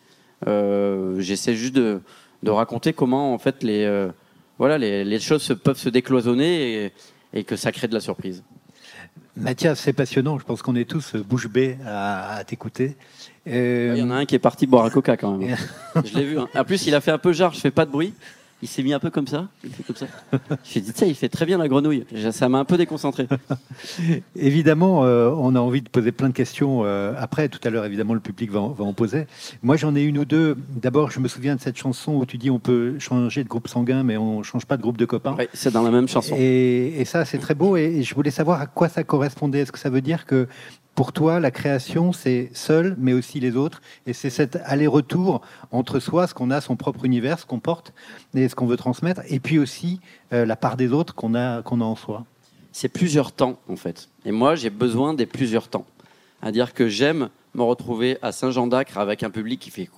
[1.18, 2.00] J'essaie juste de,
[2.42, 4.08] de raconter comment en fait les
[4.58, 6.92] voilà, les, les, choses peuvent se décloisonner et,
[7.34, 8.42] et, que ça crée de la surprise.
[9.36, 10.38] Mathias, c'est passionnant.
[10.38, 12.96] Je pense qu'on est tous bouche bée à, à t'écouter.
[13.46, 13.92] Euh...
[13.94, 15.56] Il y en a un qui est parti boire un coca quand même.
[16.04, 16.38] je l'ai vu.
[16.38, 16.48] Hein.
[16.54, 18.14] En plus, il a fait un peu genre, je fais pas de bruit.
[18.62, 19.48] Il s'est mis un peu comme ça.
[19.64, 20.06] Il fait comme ça.
[20.64, 22.06] J'ai dit, ça, il fait très bien la grenouille.
[22.32, 23.28] Ça m'a un peu déconcentré.
[24.36, 27.48] évidemment, euh, on a envie de poser plein de questions euh, après.
[27.50, 29.26] Tout à l'heure, évidemment, le public va en, va en poser.
[29.62, 30.56] Moi, j'en ai une ou deux.
[30.70, 33.68] D'abord, je me souviens de cette chanson où tu dis on peut changer de groupe
[33.68, 35.36] sanguin, mais on change pas de groupe de copains.
[35.38, 36.34] Oui, c'est dans la même chanson.
[36.38, 37.76] Et, et ça, c'est très beau.
[37.76, 39.60] Et, et je voulais savoir à quoi ça correspondait.
[39.60, 40.48] Est-ce que ça veut dire que
[40.96, 43.82] pour toi, la création, c'est seul, mais aussi les autres.
[44.06, 47.92] Et c'est cet aller-retour entre soi, ce qu'on a, son propre univers, ce qu'on porte
[48.34, 50.00] et ce qu'on veut transmettre, et puis aussi
[50.32, 52.24] euh, la part des autres qu'on a, a en soi.
[52.72, 54.08] C'est plusieurs temps, en fait.
[54.24, 55.84] Et moi, j'ai besoin des plusieurs temps.
[56.40, 59.90] À dire que j'aime me retrouver à Saint-Jean d'Acre avec un public qui fait.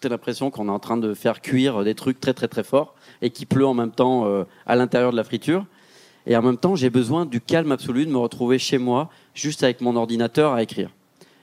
[0.00, 2.94] T'as l'impression qu'on est en train de faire cuire des trucs très, très, très forts
[3.22, 5.64] et qui pleut en même temps euh, à l'intérieur de la friture.
[6.28, 9.62] Et en même temps, j'ai besoin du calme absolu, de me retrouver chez moi, juste
[9.64, 10.90] avec mon ordinateur à écrire.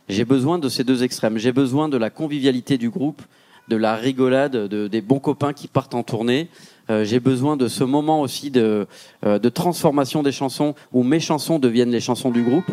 [0.08, 1.39] J'ai besoin de ces deux extrêmes.
[1.39, 3.24] J'ai besoin de la convivialité du groupe,
[3.67, 6.50] de la rigolade, de, des bons copains qui partent en tournée.
[6.91, 8.86] Euh, j'ai besoin de ce moment aussi de,
[9.26, 12.69] euh, de transformation des chansons, où mes chansons deviennent les chansons du groupe.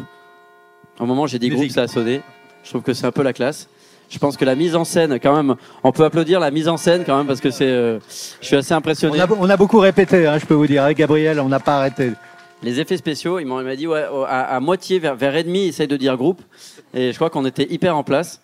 [1.01, 1.69] Au moment où j'ai dit Musique.
[1.69, 2.21] groupe, ça a sonné.
[2.63, 3.71] Je trouve que c'est un peu la classe.
[4.13, 6.77] Je pense que la mise en scène, quand même, on peut applaudir la mise en
[6.77, 7.99] scène quand même parce que c'est, euh,
[8.43, 9.19] je suis assez On impressionné.
[9.19, 10.83] a, on a beaucoup répété, hein, je peux vous dire.
[10.85, 12.13] Avec Gabriel, on n'a pas arrêté.
[12.63, 15.89] Les effets spéciaux, il m'a dit ouais, à, à moitié, vers, vers et demi, essaye
[15.89, 16.43] de dire groupe.
[16.93, 18.43] Et je crois qu'on était hyper en place.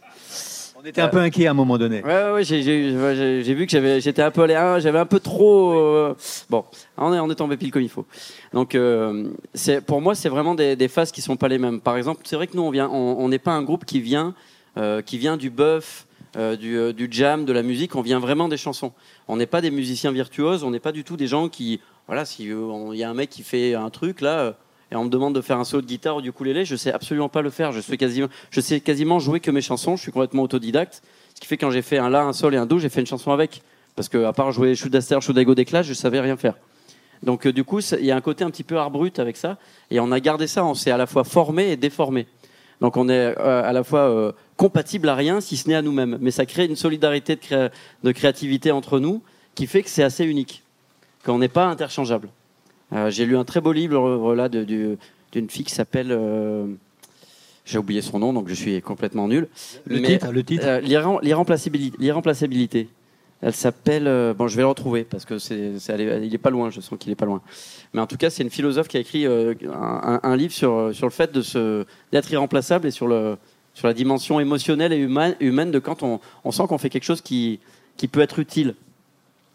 [0.80, 2.02] On était un peu inquiet à un moment donné.
[2.02, 5.20] Ouais, ouais, ouais, j'ai- vu que j'avais, j'étais un peu allé, hein, j'avais un peu
[5.20, 5.72] trop.
[5.74, 6.14] euh,
[6.48, 6.64] bon,
[6.96, 8.06] on est, on est tombé pile comme il faut.
[8.54, 11.80] Donc, euh, c'est, pour moi, c'est vraiment des, des phases qui sont pas les mêmes.
[11.80, 14.00] Par exemple, c'est vrai que nous, on vient, on on n'est pas un groupe qui
[14.00, 14.34] vient,
[15.02, 17.94] qui vient du bœuf, euh, du, euh, du jam, de la musique.
[17.96, 18.92] On vient vraiment des chansons.
[19.28, 20.62] On n'est pas des musiciens virtuoses.
[20.62, 23.10] On n'est pas du tout des gens qui, voilà, si euh, on- il y a
[23.10, 24.38] un mec qui fait un truc là.
[24.40, 24.52] euh,
[24.90, 26.90] et on me demande de faire un solo de guitare ou du ukulélé, je sais
[26.92, 27.72] absolument pas le faire.
[27.72, 29.96] Je sais quasiment, je sais quasiment jouer que mes chansons.
[29.96, 31.02] Je suis complètement autodidacte.
[31.34, 32.88] Ce qui fait que quand j'ai fait un la, un sol et un do, j'ai
[32.88, 33.62] fait une chanson avec.
[33.96, 36.54] Parce que à part jouer Chou d'Aster, Chou d'Ago d'éclat, je savais rien faire.
[37.22, 39.36] Donc euh, du coup, il y a un côté un petit peu art brut avec
[39.36, 39.58] ça.
[39.90, 40.64] Et on a gardé ça.
[40.64, 42.26] On s'est à la fois formé et déformé.
[42.80, 45.82] Donc on est euh, à la fois euh, compatible à rien, si ce n'est à
[45.82, 46.16] nous-mêmes.
[46.20, 47.70] Mais ça crée une solidarité de, créa-
[48.04, 49.22] de créativité entre nous
[49.54, 50.62] qui fait que c'est assez unique.
[51.24, 52.28] Qu'on n'est pas interchangeable.
[52.92, 54.96] Euh, j'ai lu un très beau livre là d'une
[55.50, 56.08] fille qui s'appelle.
[56.12, 56.66] euh,
[57.64, 59.46] j'ai oublié son nom, donc je suis complètement nul.
[59.84, 60.64] Le Mais, titre, le titre.
[60.66, 62.88] euh, l'irrem- l'irremplaçabilité.
[63.40, 64.06] Elle s'appelle.
[64.08, 66.70] euh, bon, je vais le retrouver parce que c'est, c'est- il est pas loin.
[66.70, 67.40] Je sens qu'il est pas loin.
[67.94, 69.54] Mais en tout cas, c'est une philosophe qui a écrit euh,
[70.22, 73.36] un, livre sur euh, sur le fait de se d'être irremplaçable et sur le
[73.74, 77.04] sur la dimension émotionnelle et humaine, humaine de quand on, on sent qu'on fait quelque
[77.04, 77.60] chose qui
[77.96, 78.74] qui peut être utile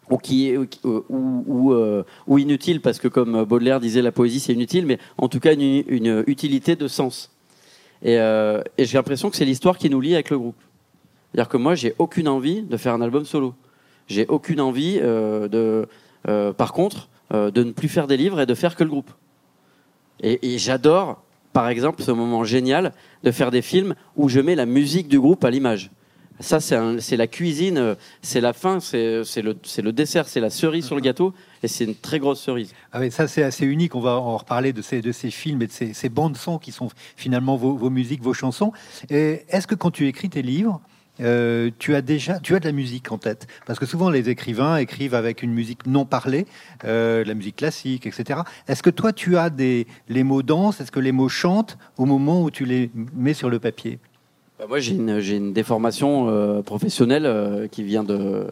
[0.09, 4.97] ou qui est ou, inutile parce que comme Baudelaire disait la poésie c'est inutile mais
[5.17, 7.31] en tout cas une, une utilité de sens
[8.01, 10.55] et, et j'ai l'impression que c'est l'histoire qui nous lie avec le groupe
[11.31, 13.53] c'est-à-dire que moi j'ai aucune envie de faire un album solo
[14.07, 15.87] j'ai aucune envie euh, de
[16.27, 18.89] euh, par contre euh, de ne plus faire des livres et de faire que le
[18.89, 19.11] groupe
[20.21, 24.65] et, j'adore par exemple ce moment génial de faire des films où je mets la
[24.65, 25.91] musique du groupe à l'image
[26.39, 30.95] ça, c'est la cuisine, c'est la fin, c'est le, le dessert, c'est la cerise sur
[30.95, 32.73] le gâteau, et c'est une très grosse cerise.
[32.91, 33.95] Ah ça c'est assez unique.
[33.95, 36.57] On va en reparler de ces, de ces films et de ces, ces bandes son
[36.57, 38.71] qui sont finalement vos, vos musiques, vos chansons.
[39.09, 40.81] Est-ce que quand tu écris tes livres,
[41.19, 44.29] euh, tu as déjà tu as de la musique en tête Parce que souvent les
[44.29, 46.47] écrivains écrivent avec une musique non parlée,
[46.85, 48.41] euh, la musique classique, etc.
[48.67, 50.81] Est-ce que toi tu as des les mots dansent?
[50.81, 53.99] Est-ce que les mots chantent au moment où tu les mets sur le papier?
[54.57, 58.47] Bah, moi, j'ai une, une déformation euh, professionnelle qui vient de,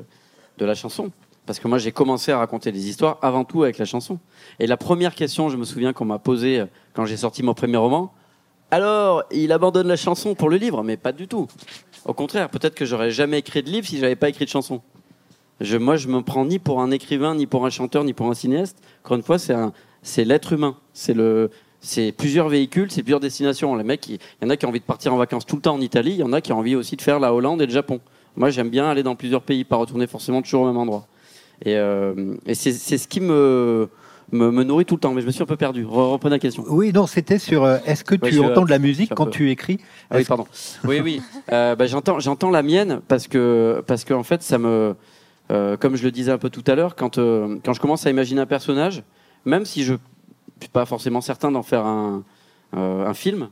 [0.57, 1.11] de la chanson.
[1.47, 4.19] Parce que moi, j'ai commencé à raconter des histoires avant tout avec la chanson.
[4.59, 7.77] Et la première question, je me souviens qu'on m'a posée quand j'ai sorti mon premier
[7.77, 8.13] roman,
[8.71, 11.47] alors, il abandonne la chanson pour le livre Mais pas du tout.
[12.05, 14.81] Au contraire, peut-être que j'aurais jamais écrit de livre si j'avais pas écrit de chanson.
[15.59, 18.27] Je, moi, je me prends ni pour un écrivain, ni pour un chanteur, ni pour
[18.27, 18.77] un cinéaste.
[19.03, 20.77] Encore une fois, c'est l'être humain.
[20.93, 23.75] C'est plusieurs véhicules, c'est plusieurs destinations.
[23.75, 25.61] Les mecs, il y en a qui ont envie de partir en vacances tout le
[25.61, 27.61] temps en Italie, il y en a qui ont envie aussi de faire la Hollande
[27.61, 27.99] et le Japon.
[28.37, 31.05] Moi, j'aime bien aller dans plusieurs pays, pas retourner forcément toujours au même endroit.
[31.63, 33.89] Et, euh, c'est ce qui me,
[34.31, 35.13] me, me nourrit tout le temps.
[35.13, 35.83] Mais je me suis un peu perdu.
[35.85, 36.63] Re- Reprenez la question.
[36.67, 37.63] Oui, non, c'était sur.
[37.63, 40.23] euh, Est-ce que tu entends de la je musique quand peu- tu écris Ah oui,
[40.25, 40.45] pardon.
[40.85, 41.21] Oui, oui.
[41.51, 44.95] Euh, bah, j'entends, j'entends la mienne parce que, parce que en fait, ça me,
[45.51, 48.05] euh, comme je le disais un peu tout à l'heure, quand, euh, quand je commence
[48.05, 49.03] à imaginer un personnage,
[49.45, 49.95] même si je
[50.59, 52.23] suis pas forcément certain d'en faire un,
[52.75, 53.49] euh, un film,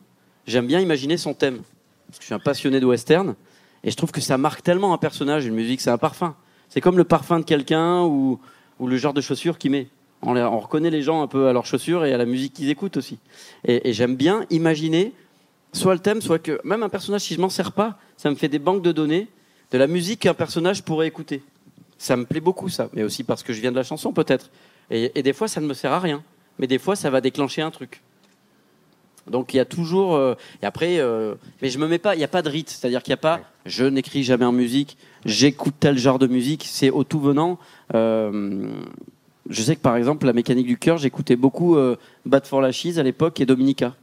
[0.48, 1.60] j'aime bien imaginer son thème.
[2.08, 3.36] Parce que je suis un passionné de western
[3.84, 5.46] et je trouve que ça marque tellement un personnage.
[5.46, 6.36] Une musique, c'est un parfum.
[6.70, 8.40] C'est comme le parfum de quelqu'un ou,
[8.80, 9.88] ou le genre de chaussures qu'il met.
[10.22, 12.98] On, reconnaît les gens un peu à leurs chaussures et à la musique qu'ils écoutent
[12.98, 13.20] aussi.
[13.66, 15.14] Et, et j'aime bien imaginer
[15.72, 18.36] soit le thème, soit que même un personnage, si je m'en sers pas, ça me
[18.36, 19.28] fait des banques de données
[19.72, 21.44] de la musique qu'un personnage pourrait écouter.
[21.98, 24.50] Ça me plaît beaucoup ça, mais aussi parce que je viens de la chanson peut-être.
[24.90, 26.24] Et, des fois, ça ne me sert à rien,
[26.58, 28.02] mais des fois, ça va déclencher un truc.
[29.28, 32.18] Donc il y a toujours euh, et après euh, mais je me mets pas il
[32.18, 34.98] n'y a pas de rite c'est-à-dire qu'il n'y a pas je n'écris jamais en musique
[35.24, 37.60] j'écoute tel genre de musique c'est au tout venant
[37.94, 38.72] euh,
[39.50, 41.78] je sais que par exemple la mécanique du cœur j'écoutais beaucoup
[42.26, 43.96] Bad for la Cheese à l'époque et Dominica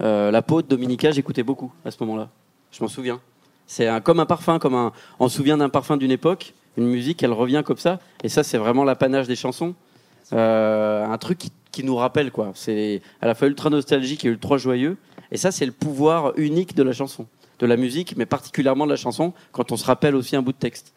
[0.00, 2.28] la peau de Dominica j'écoutais beaucoup à ce moment-là
[2.72, 3.20] je m'en souviens
[3.66, 7.22] c'est comme un parfum comme un on se souvient d'un parfum d'une époque une musique
[7.22, 9.74] elle revient comme ça et ça c'est vraiment l'apanage des chansons
[10.32, 12.52] un truc qui qui nous rappelle quoi.
[12.54, 14.96] C'est à la fois ultra nostalgique et ultra joyeux.
[15.30, 17.26] Et ça, c'est le pouvoir unique de la chanson,
[17.58, 20.52] de la musique, mais particulièrement de la chanson, quand on se rappelle aussi un bout
[20.52, 20.92] de texte.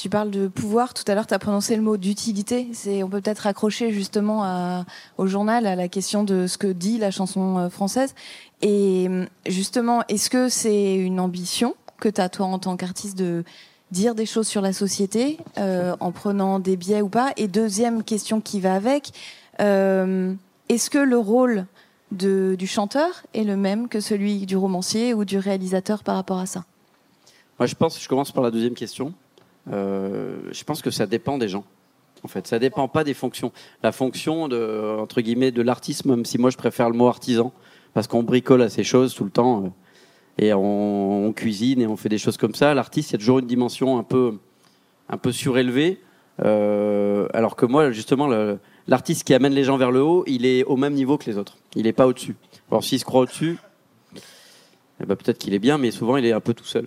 [0.00, 0.94] Tu parles de pouvoir.
[0.94, 2.68] Tout à l'heure, tu as prononcé le mot d'utilité.
[3.04, 4.82] On peut peut-être raccrocher justement
[5.18, 8.14] au journal à la question de ce que dit la chanson euh, française.
[8.62, 9.10] Et
[9.44, 13.44] justement, est-ce que c'est une ambition que tu as toi en tant qu'artiste de
[13.90, 17.34] dire des choses sur la société euh, en prenant des biais ou pas?
[17.36, 19.10] Et deuxième question qui va avec,
[19.60, 20.32] euh,
[20.70, 21.66] est-ce que le rôle
[22.10, 26.46] du chanteur est le même que celui du romancier ou du réalisateur par rapport à
[26.46, 26.64] ça?
[27.58, 29.12] Moi, je pense, je commence par la deuxième question.
[29.72, 31.64] Euh, je pense que ça dépend des gens.
[32.22, 33.52] En fait, ça dépend pas des fonctions.
[33.82, 37.52] La fonction de entre guillemets de l'artiste, même si moi je préfère le mot artisan,
[37.94, 39.72] parce qu'on bricole à ces choses tout le temps
[40.38, 42.74] et on, cuisine et on fait des choses comme ça.
[42.74, 44.38] L'artiste, il y a toujours une dimension un peu,
[45.08, 46.00] un peu surélevée.
[46.44, 48.28] Euh, alors que moi, justement,
[48.86, 51.36] l'artiste qui amène les gens vers le haut, il est au même niveau que les
[51.36, 51.58] autres.
[51.76, 52.36] Il n'est pas au-dessus.
[52.70, 53.58] Alors s'il se croit au-dessus,
[55.02, 56.86] eh ben, peut-être qu'il est bien, mais souvent il est un peu tout seul.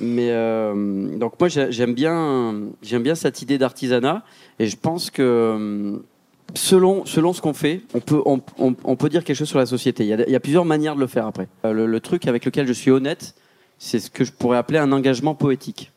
[0.00, 4.22] Mais euh, donc moi j'aime bien, j'aime bien cette idée d'artisanat
[4.58, 6.00] et je pense que
[6.54, 10.04] selon, selon ce qu'on fait, on peut, on, peut dire quelque chose sur la société.
[10.04, 11.48] Il y, a, plusieurs manières de le faire après.
[11.64, 13.34] Euh, le, truc avec lequel je suis honnête,
[13.78, 15.92] c'est ce que je pourrais appeler un engagement poétique,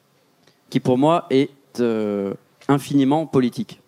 [0.70, 1.50] qui pour moi est
[1.80, 2.34] euh,
[2.68, 3.82] infiniment politique.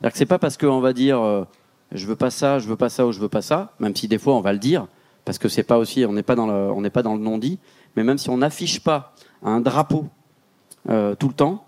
[0.00, 1.44] C'est-à-dire que c'est pas parce qu'on va dire euh,
[1.92, 4.08] je veux pas ça, je veux pas ça ou je veux pas ça, même si
[4.08, 4.86] des fois on va le dire,
[5.24, 7.20] parce que c'est pas aussi, on n'est pas dans le, on n'est pas dans le
[7.20, 7.58] non-dit,
[7.96, 10.06] mais même si on n'affiche pas un drapeau
[10.84, 11.64] tout le temps,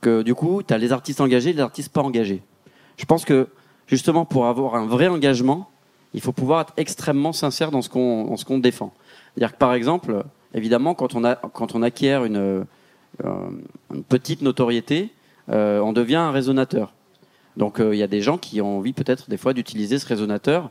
[0.00, 2.42] que du coup, tu as les artistes engagés et les artistes pas engagés.
[2.96, 3.48] Je pense que
[3.86, 5.70] justement pour avoir un vrai engagement,
[6.14, 8.92] il faut pouvoir être extrêmement sincère dans ce qu'on défend.
[9.34, 12.66] C'est-à-dire que par exemple, évidemment, quand on acquiert une,
[13.24, 13.50] euh,
[13.92, 15.10] une petite notoriété,
[15.50, 16.94] euh, on devient un résonateur.
[17.56, 20.06] Donc euh, il y a des gens qui ont envie peut-être des fois d'utiliser ce
[20.06, 20.70] résonateur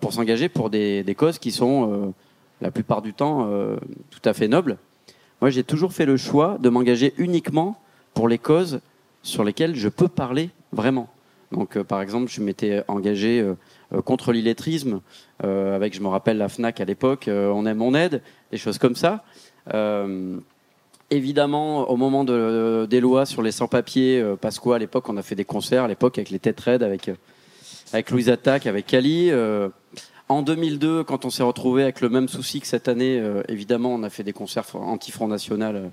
[0.00, 2.14] pour s'engager pour des, causes qui sont
[2.60, 3.48] la plupart du temps
[4.10, 4.78] tout à fait nobles.
[5.40, 7.78] Moi, j'ai toujours fait le choix de m'engager uniquement
[8.14, 8.80] pour les causes
[9.22, 11.08] sur lesquelles je peux parler vraiment.
[11.52, 13.54] Donc, euh, par exemple, je m'étais engagé euh,
[13.92, 15.00] euh, contre l'illettrisme,
[15.42, 18.94] avec, je me rappelle, la FNAC à l'époque, On aime, on aide, des choses comme
[18.96, 19.24] ça.
[21.10, 25.34] évidemment, au moment de, des lois sur les sans-papiers, Pasqua, à l'époque, on a fait
[25.34, 27.10] des concerts, à l'époque, avec les Têtes avec,
[27.92, 29.30] avec Louise avec Cali.
[30.28, 34.02] En 2002, quand on s'est retrouvé avec le même souci que cette année, évidemment, on
[34.02, 35.90] a fait des concerts anti-Front National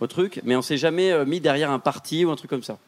[0.00, 2.78] au truc, mais on s'est jamais mis derrière un parti ou un truc comme ça.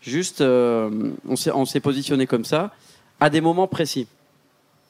[0.00, 2.72] Juste, euh, on s'est positionné comme ça
[3.20, 4.06] à des moments précis.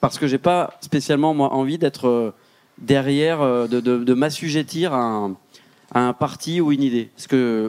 [0.01, 2.35] Parce que j'ai pas spécialement moi envie d'être euh,
[2.79, 5.31] derrière, euh, de, de, m'assujettir à
[5.95, 7.11] un, parti ou une idée.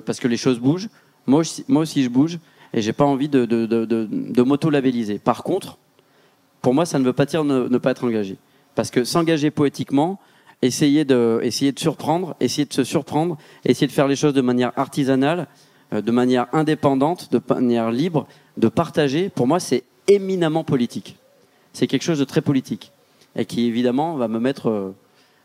[0.06, 0.90] Parce que, les choses bougent.
[1.28, 2.40] Moi aussi, moi aussi je bouge
[2.74, 5.18] et j'ai pas envie de, de, de m'auto-labelliser.
[5.18, 5.78] Par contre,
[6.62, 8.38] pour moi, ça ne veut pas dire ne, ne pas être engagé.
[8.76, 10.20] Parce que s'engager poétiquement,
[10.62, 14.42] essayer de, essayer de surprendre, essayer de se surprendre, essayer de faire les choses de
[14.42, 15.48] manière artisanale,
[15.94, 21.18] euh, de manière indépendante, de manière libre, de partager, pour moi, c'est éminemment politique.
[21.74, 22.92] C'est quelque chose de très politique.
[23.36, 24.70] Et qui, évidemment, va me mettre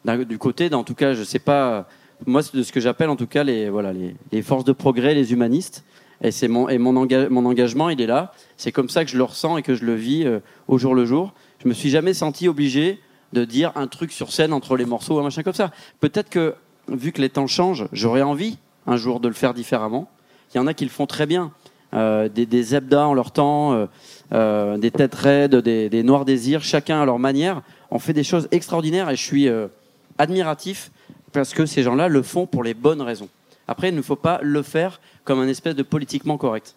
[0.06, 1.86] euh, du côté, en tout cas, je sais pas,
[2.26, 5.32] moi, de ce que j'appelle, en tout cas, les, voilà, les, forces de progrès, les
[5.32, 5.84] humanistes.
[6.22, 8.32] Et, c'est mon, et mon, mon, engagement, il est là.
[8.56, 10.94] C'est comme ça que je le ressens et que je le vis euh, au jour
[10.94, 11.32] le jour.
[11.62, 13.00] Je me suis jamais senti obligé
[13.32, 15.70] de dire un truc sur scène entre les morceaux, un machin comme ça.
[16.00, 16.54] Peut-être que,
[16.88, 20.08] vu que les temps changent, j'aurais envie un jour de le faire différemment.
[20.54, 21.52] Il y en a qui le font très bien.
[21.94, 23.86] Euh, des, des Zebda en leur temps,
[24.32, 28.24] euh, des têtes raides, des, des, Noirs Désirs, chacun à leur manière, ont fait des
[28.24, 29.48] choses extraordinaires et je suis
[30.18, 30.90] admiratif
[31.32, 33.28] parce que ces gens-là le font pour les bonnes raisons.
[33.68, 36.76] Après, il ne faut pas le faire comme un espèce de politiquement correct.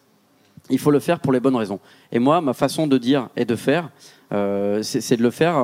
[0.69, 1.79] Il faut le faire pour les bonnes raisons.
[2.11, 3.89] Et moi, ma façon de dire et de faire,
[4.31, 5.55] c'est de le faire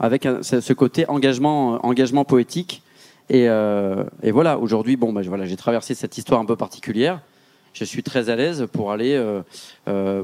[0.00, 2.82] avec ce côté engagement, engagement poétique
[3.30, 7.20] euh, et, voilà, aujourd'hui, bon, bah, voilà, j'ai traversé cette histoire un peu particulière.
[7.72, 9.40] Je suis très à l'aise pour aller euh,
[9.88, 10.22] euh,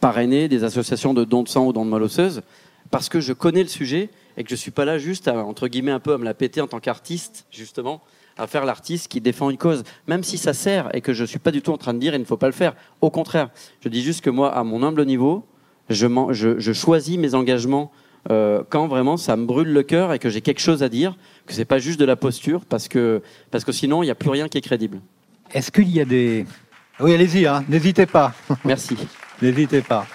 [0.00, 2.42] parrainer des associations de dons de sang ou dons de moelle osseuse
[2.90, 5.92] parce que je connais le sujet et que je suis pas là juste entre guillemets
[5.92, 8.02] un peu à me la péter en tant qu'artiste justement
[8.38, 11.38] à faire l'artiste qui défend une cause, même si ça sert et que je suis
[11.38, 12.74] pas du tout en train de dire il ne faut pas le faire.
[13.00, 15.44] Au contraire, je dis juste que moi, à mon humble niveau,
[15.88, 17.92] je, je, je choisis mes engagements
[18.30, 21.16] euh, quand vraiment ça me brûle le cœur et que j'ai quelque chose à dire,
[21.46, 23.20] que c'est pas juste de la posture, parce que,
[23.50, 25.00] parce que sinon il n'y a plus rien qui est crédible.
[25.52, 26.46] Est-ce qu'il y a des...
[27.00, 28.32] Oui, allez-y, hein, n'hésitez pas.
[28.64, 28.96] Merci.
[29.42, 30.06] n'hésitez pas.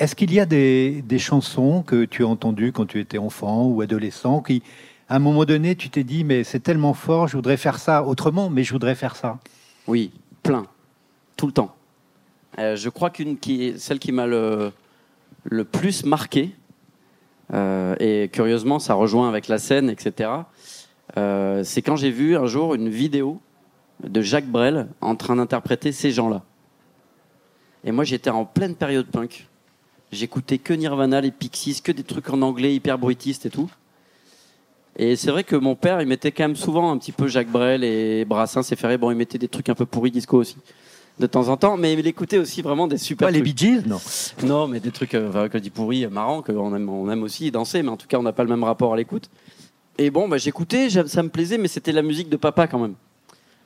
[0.00, 3.82] Est-ce qu'il y a des, chansons que tu as entendues quand tu étais enfant ou
[3.82, 4.62] adolescent qui,
[5.10, 8.02] à un moment donné, tu t'es dit, mais c'est tellement fort, je voudrais faire ça
[8.02, 9.38] autrement, mais je voudrais faire ça?
[9.86, 10.10] Oui,
[10.42, 10.64] plein,
[11.36, 11.76] tout le temps.
[12.58, 14.72] Euh, je crois qu'une qui celle qui m'a le,
[15.44, 16.54] le plus marqué,
[17.52, 20.30] euh, et curieusement, ça rejoint avec la scène, etc.
[21.18, 23.38] Euh, c'est quand j'ai vu un jour une vidéo
[24.02, 26.42] de Jacques Brel en train d'interpréter ces gens-là.
[27.84, 29.49] Et moi, j'étais en pleine période punk.
[30.12, 33.70] J'écoutais que Nirvana, les Pixies, que des trucs en anglais hyper bruitistes et tout.
[34.96, 37.50] Et c'est vrai que mon père, il mettait quand même souvent un petit peu Jacques
[37.50, 38.98] Brel et Brassens et Ferré.
[38.98, 40.56] Bon, il mettait des trucs un peu pourris disco aussi
[41.20, 43.28] de temps en temps, mais il écoutait aussi vraiment des super.
[43.28, 44.00] Pas les Bee Gees, non.
[44.42, 47.50] Non, mais des trucs, euh, que je dis pourris, marrants, qu'on aime, on aime aussi
[47.50, 49.30] danser, mais en tout cas, on n'a pas le même rapport à l'écoute.
[49.98, 52.94] Et bon, bah, j'écoutais, ça me plaisait, mais c'était la musique de papa quand même.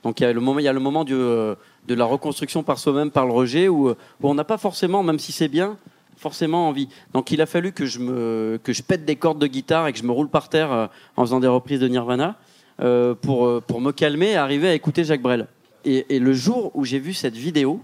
[0.03, 1.55] Donc il y a le moment, il y a le moment du, euh,
[1.87, 5.17] de la reconstruction par soi-même, par le rejet, où, où on n'a pas forcément, même
[5.17, 5.77] si c'est bien,
[6.17, 6.87] forcément envie.
[7.13, 9.93] Donc il a fallu que je me, que je pète des cordes de guitare et
[9.93, 12.37] que je me roule par terre euh, en faisant des reprises de Nirvana
[12.81, 15.47] euh, pour, euh, pour me calmer et arriver à écouter Jacques Brel.
[15.87, 17.79] Et, le jour où j'ai vu cette vidéo,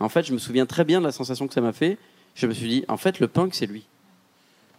[0.00, 1.98] en fait, je me souviens très bien de la sensation que ça m'a fait.
[2.34, 3.84] Je me suis dit, en fait, le punk, c'est lui.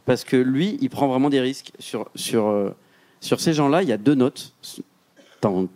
[0.06, 1.72] Parce que lui, il prend vraiment des risques.
[1.78, 2.74] Sur, sur,
[3.22, 4.56] sur ces gens-là, il y a deux notes.
[5.42, 5.68] Tant,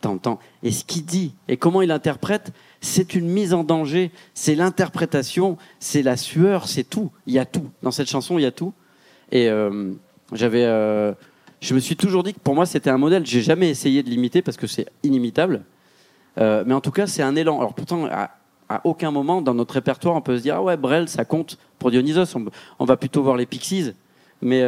[0.00, 0.38] tant.
[0.62, 4.10] Et ce qu'il dit et comment il interprète, c'est une mise en danger.
[4.34, 7.10] C'est l'interprétation, c'est la sueur, c'est tout.
[7.26, 7.68] Il y a tout.
[7.82, 8.72] Dans cette chanson, il y a tout.
[9.32, 9.92] Et euh,
[10.32, 10.64] j'avais.
[10.64, 11.12] Euh,
[11.60, 13.26] je me suis toujours dit que pour moi, c'était un modèle.
[13.26, 15.64] J'ai jamais essayé de l'imiter parce que c'est inimitable.
[16.38, 17.58] Euh, mais en tout cas, c'est un élan.
[17.58, 18.30] Alors pourtant, à,
[18.84, 21.90] aucun moment dans notre répertoire, on peut se dire ah ouais, Brel, ça compte pour
[21.90, 22.36] Dionysos.
[22.36, 22.44] On,
[22.78, 23.92] on va plutôt voir les Pixies.
[24.40, 24.62] Mais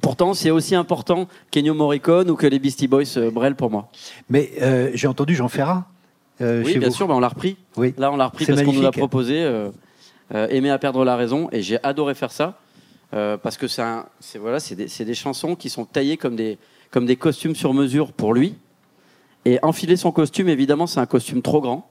[0.00, 3.88] pourtant, c'est aussi important qu'Ennio Morricone ou que les Beastie Boys, euh, Brel pour moi.
[4.28, 5.86] Mais euh, j'ai entendu Jean Ferrat.
[6.40, 6.94] oui, bien vous.
[6.94, 7.56] sûr, bah on l'a repris.
[7.76, 7.94] Oui.
[7.98, 9.48] Là, on l'a repris parce qu'on nous l'a proposé.
[10.30, 12.58] Aimer à perdre la raison, et j'ai adoré faire ça.
[13.10, 13.82] parce que c'est
[14.38, 16.58] voilà, c'est des, des, chansons qui sont taillées comme des,
[16.90, 18.54] comme des costumes sur mesure pour lui.
[19.44, 21.90] Et enfiler son costume, évidemment, c'est un costume trop grand.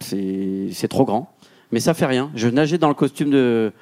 [0.00, 1.32] C'est trop grand.
[1.72, 2.30] Mais ça fait rien.
[2.34, 3.72] Je nageais dans le costume de,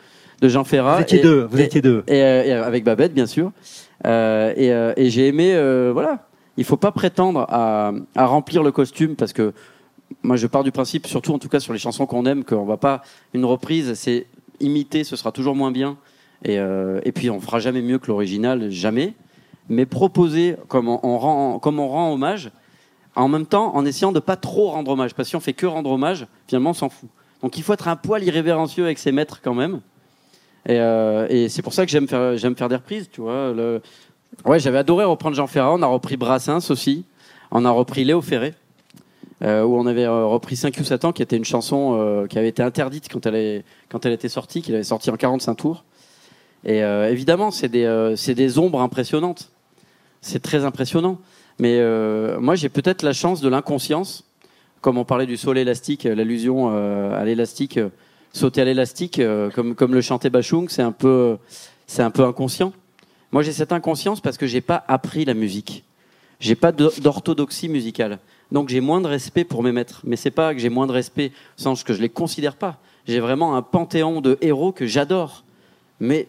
[0.41, 0.97] de Jean Ferrat.
[0.97, 2.05] Vous étiez et, deux, vous et, étiez deux.
[2.09, 3.53] Et, et, avec Babette, bien sûr.
[4.07, 6.27] Euh, et, euh, j'ai aimé, euh, voilà.
[6.57, 9.53] Il faut pas prétendre à, à, remplir le costume parce que
[10.23, 12.65] moi, je pars du principe, surtout en tout cas sur les chansons qu'on aime, qu'on
[12.65, 13.03] va pas
[13.35, 14.27] une reprise, c'est
[14.61, 15.99] imiter, ce sera toujours moins bien.
[16.45, 19.15] Et, euh, et puis on fera jamais mieux que l'original, jamais.
[19.69, 22.51] Mais proposer comme on, on rend, comme on rend hommage,
[23.17, 25.15] en même temps en essayant de pas trop rendre hommage.
[25.15, 27.09] Parce que si on fait que rendre hommage, finalement, on s'en fout.
[27.43, 29.81] Donc il faut être un poil irrévérencieux avec ses maîtres quand même.
[30.67, 33.53] Et, euh, et c'est pour ça que j'aime faire, j'aime faire des reprises, tu vois.
[34.45, 35.73] Ouais, j'avais adoré reprendre Jean Ferrat.
[35.73, 37.05] On a repris Brassens aussi.
[37.51, 38.55] On a repris Léo Ferré.
[39.45, 42.49] Euh, où on avait repris 5 ou Satan, qui était une chanson euh, qui avait
[42.49, 45.85] été interdite quand elle, est, quand elle était sortie, qu'il avait sorti en 45 tours.
[46.65, 49.51] Et euh, évidemment, c'est des, c'est des ombres impressionnantes.
[50.23, 51.19] C'est très impressionnant.
[51.59, 51.81] Mais
[52.39, 54.25] moi, j'ai peut-être la chance de l'inconscience,
[54.81, 57.79] comme on parlait du sol élastique, l'allusion à l'élastique
[58.33, 61.39] sauter à l'élastique, euh, comme, comme le chantait Bachung, c'est un peu,
[61.87, 62.73] c'est un peu inconscient.
[63.33, 65.85] Moi, j'ai cette inconscience parce que j'ai pas appris la musique.
[66.39, 68.19] J'ai pas d'orthodoxie musicale.
[68.53, 70.03] Donc, j'ai moins de respect pour mes maîtres.
[70.05, 72.79] Mais c'est pas que j'ai moins de respect, au sens que je les considère pas.
[73.07, 75.45] J'ai vraiment un panthéon de héros que j'adore.
[75.99, 76.29] Mais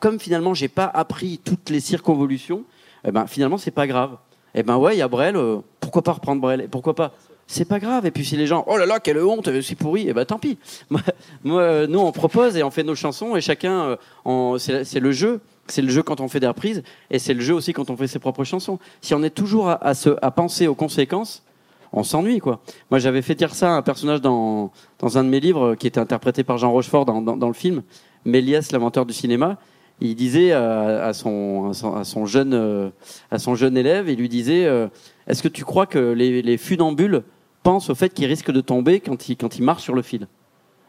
[0.00, 2.64] comme finalement, j'ai pas appris toutes les circonvolutions,
[3.06, 4.16] eh ben, finalement, c'est pas grave.
[4.54, 6.68] Eh ben ouais, il y a Brel, euh, pourquoi pas reprendre Brel?
[6.70, 7.14] Pourquoi pas?
[7.52, 8.06] C'est pas grave.
[8.06, 10.24] Et puis si les gens, oh là là, quelle honte, c'est pourri, et eh ben
[10.24, 10.58] tant pis.
[10.90, 11.00] Moi,
[11.44, 13.96] moi, nous, on propose et on fait nos chansons et chacun,
[14.26, 15.40] euh, c'est le jeu.
[15.68, 17.96] C'est le jeu quand on fait des reprises et c'est le jeu aussi quand on
[17.96, 18.78] fait ses propres chansons.
[19.00, 21.44] Si on est toujours à, se, à penser aux conséquences,
[21.92, 22.60] on s'ennuie quoi.
[22.90, 25.86] Moi, j'avais fait dire ça à un personnage dans, dans un de mes livres qui
[25.86, 27.82] était interprété par Jean Rochefort dans, dans, le film,
[28.24, 29.58] Méliès, l'inventeur du cinéma.
[30.00, 32.90] Il disait à, son, à, son, jeune, euh,
[33.30, 34.88] à son jeune élève, il lui disait euh,
[35.28, 37.22] Est-ce que tu crois que les funambules
[37.62, 40.26] pensent au fait qu'ils risquent de tomber quand ils, marchent sur le fil.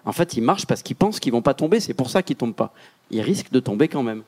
[0.05, 2.35] En fait, ils marchent parce qu'ils pensent qu'ils vont pas tomber, c'est pour ça qu'ils
[2.35, 2.73] tombent pas.
[3.11, 4.23] Ils risquent de tomber quand même.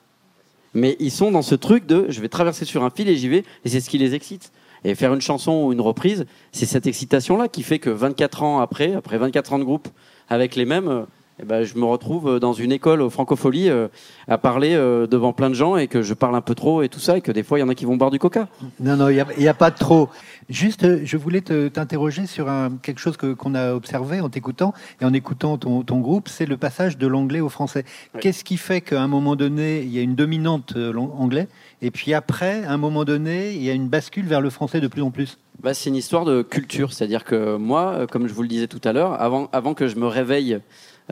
[0.73, 3.29] Mais ils sont dans ce truc de je vais traverser sur un fil et j'y
[3.29, 4.51] vais, et c'est ce qui les excite.
[4.83, 8.59] Et faire une chanson ou une reprise, c'est cette excitation-là qui fait que 24 ans
[8.59, 9.87] après, après 24 ans de groupe,
[10.29, 11.05] avec les mêmes,
[11.37, 13.89] eh ben, je me retrouve dans une école au Francofolie euh,
[14.29, 16.87] à parler euh, devant plein de gens et que je parle un peu trop et
[16.87, 18.47] tout ça et que des fois il y en a qui vont boire du coca.
[18.79, 20.07] Non, non, il n'y a, pas de trop.
[20.47, 25.05] Juste, euh, je voulais t'interroger sur un, quelque chose qu'on a observé en t'écoutant et
[25.05, 27.83] en écoutant ton, ton groupe, c'est le passage de l'anglais au français.
[28.21, 30.75] Qu'est-ce qui fait qu'à un moment donné, il y a une dominante
[31.17, 31.49] anglais
[31.81, 34.79] et puis après, à un moment donné, il y a une bascule vers le français
[34.79, 35.37] de plus en plus?
[35.61, 36.93] Bah, C'est une histoire de culture.
[36.93, 39.97] C'est-à-dire que moi, comme je vous le disais tout à l'heure, avant, avant que je
[39.97, 40.59] me réveille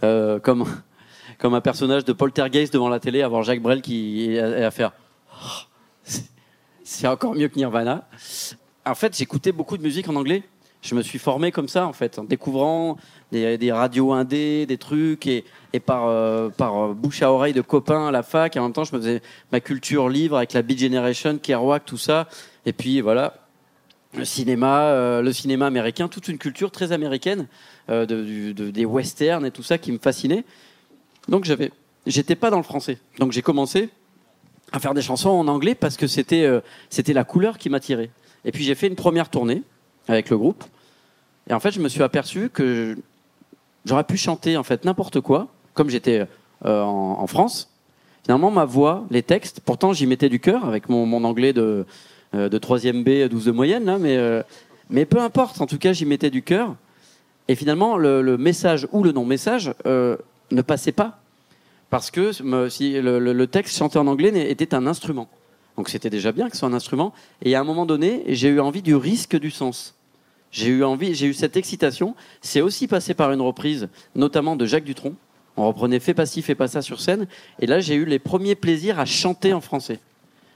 [0.04, 0.66] euh, comme,
[1.38, 4.92] comme un personnage de poltergeist devant la télé, avoir Jacques Brel qui est à, faire.
[6.84, 8.08] c'est encore mieux que Nirvana.
[8.86, 10.44] En fait, j'écoutais beaucoup de musique en anglais.
[10.82, 12.98] Je me suis formé comme ça, en fait, en découvrant
[13.32, 17.62] des, des radios indés, des trucs, et, et par, euh, par bouche à oreille de
[17.62, 18.56] copains à la fac.
[18.56, 19.22] Et en même temps, je me faisais
[19.52, 22.28] ma culture livre avec la Beat Generation, Kerouac, tout ça.
[22.66, 23.43] Et puis voilà,
[24.16, 27.48] le cinéma, euh, le cinéma américain, toute une culture très américaine,
[27.90, 30.44] euh, de, des westerns et tout ça qui me fascinait.
[31.28, 31.72] Donc j'avais,
[32.06, 32.98] j'étais pas dans le français.
[33.20, 33.90] Donc j'ai commencé
[34.72, 38.10] à faire des chansons en anglais parce que c'était euh, c'était la couleur qui m'attirait.
[38.46, 39.64] Et puis j'ai fait une première tournée
[40.08, 40.64] avec le groupe.
[41.50, 42.98] Et en fait, je me suis aperçu que
[43.86, 46.26] j'aurais pu chanter en fait n'importe quoi, comme j'étais
[46.64, 47.70] en, en, France.
[48.24, 51.86] Finalement, ma voix, les textes, pourtant j'y mettais du cœur avec mon, mon anglais de
[52.36, 54.42] euh, de 3ème B, 12 de moyenne, là, mais, euh,
[54.90, 56.76] mais peu importe, en tout cas, j'y mettais du cœur.
[57.48, 60.18] Et finalement, le, message ou le non-message euh,
[60.52, 61.20] ne passait pas.
[61.90, 62.32] Parce que
[62.70, 65.30] si le, texte chanté en anglais était un instrument.
[65.78, 67.14] Donc c'était déjà bien que ce soit un instrument.
[67.44, 69.96] Et à un moment donné, j'ai eu envie du risque du sens.
[70.52, 72.16] J'ai eu envie, j'ai eu cette excitation.
[72.42, 75.14] C'est aussi passé par une reprise, notamment de Jacques Dutronc.
[75.56, 77.28] On reprenait Fais pas ci, fais pas ça sur scène.
[77.60, 80.00] Et là, j'ai eu les premiers plaisirs à chanter en français.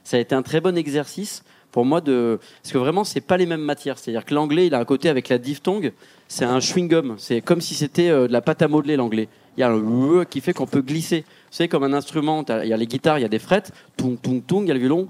[0.03, 3.37] Ça a été un très bon exercice pour moi de parce que vraiment c'est pas
[3.37, 3.97] les mêmes matières.
[3.97, 5.93] C'est à dire que l'anglais il a un côté avec la diphtongue
[6.27, 9.29] c'est un chewing gum c'est comme si c'était euh, de la pâte à modeler l'anglais.
[9.57, 11.25] Il y a un qui fait qu'on peut glisser.
[11.49, 13.71] C'est comme un instrument il y a les guitares il y a des frettes.
[13.95, 15.07] Tung tung tung il y a le violon.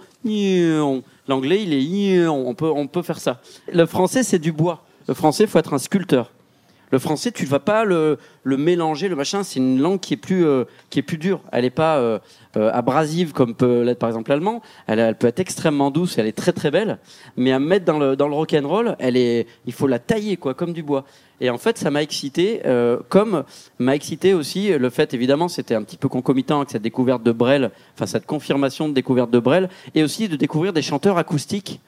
[1.28, 3.41] L'anglais il est on peut on peut faire ça.
[3.72, 4.86] Le français c'est du bois.
[5.08, 6.32] Le français faut être un sculpteur
[6.89, 9.43] le français, tu ne vas pas le, mélanger, le machin.
[9.43, 11.41] C'est une langue qui est plus, euh, qui est plus dure.
[11.51, 12.19] Elle n'est pas euh,
[12.55, 14.61] euh, abrasive comme peut l'être par exemple l'allemand.
[14.88, 16.17] Elle, peut être extrêmement douce.
[16.17, 16.99] Elle est très très belle.
[17.35, 19.99] Mais à mettre dans le, dans le rock and roll, elle est, il faut la
[19.99, 21.03] tailler quoi, comme du bois.
[21.41, 22.61] Et en fait, ça m'a excité,
[23.09, 23.43] comme
[23.77, 27.31] m'a excité aussi le fait, évidemment, c'était un petit peu concomitant avec cette découverte de
[27.31, 31.79] Brel, enfin cette confirmation de découverte de Brel, et aussi de découvrir des chanteurs acoustiques,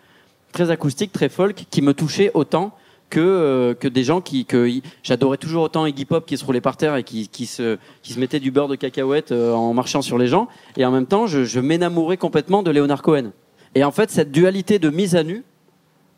[0.52, 2.78] très acoustiques, très folk, qui me touchaient autant
[3.10, 4.70] que, euh, que des gens qui que
[5.04, 8.14] j'adorais toujours autant Iggy Pop qui se roulait par terre et qui, qui se qui
[8.14, 10.48] se mettait du beurre de cacahuète euh, en marchant sur les gens.
[10.78, 13.32] Et en même temps je, je m'énamourais complètement de Leonard Cohen.
[13.76, 15.44] Et en fait cette dualité de mise à nu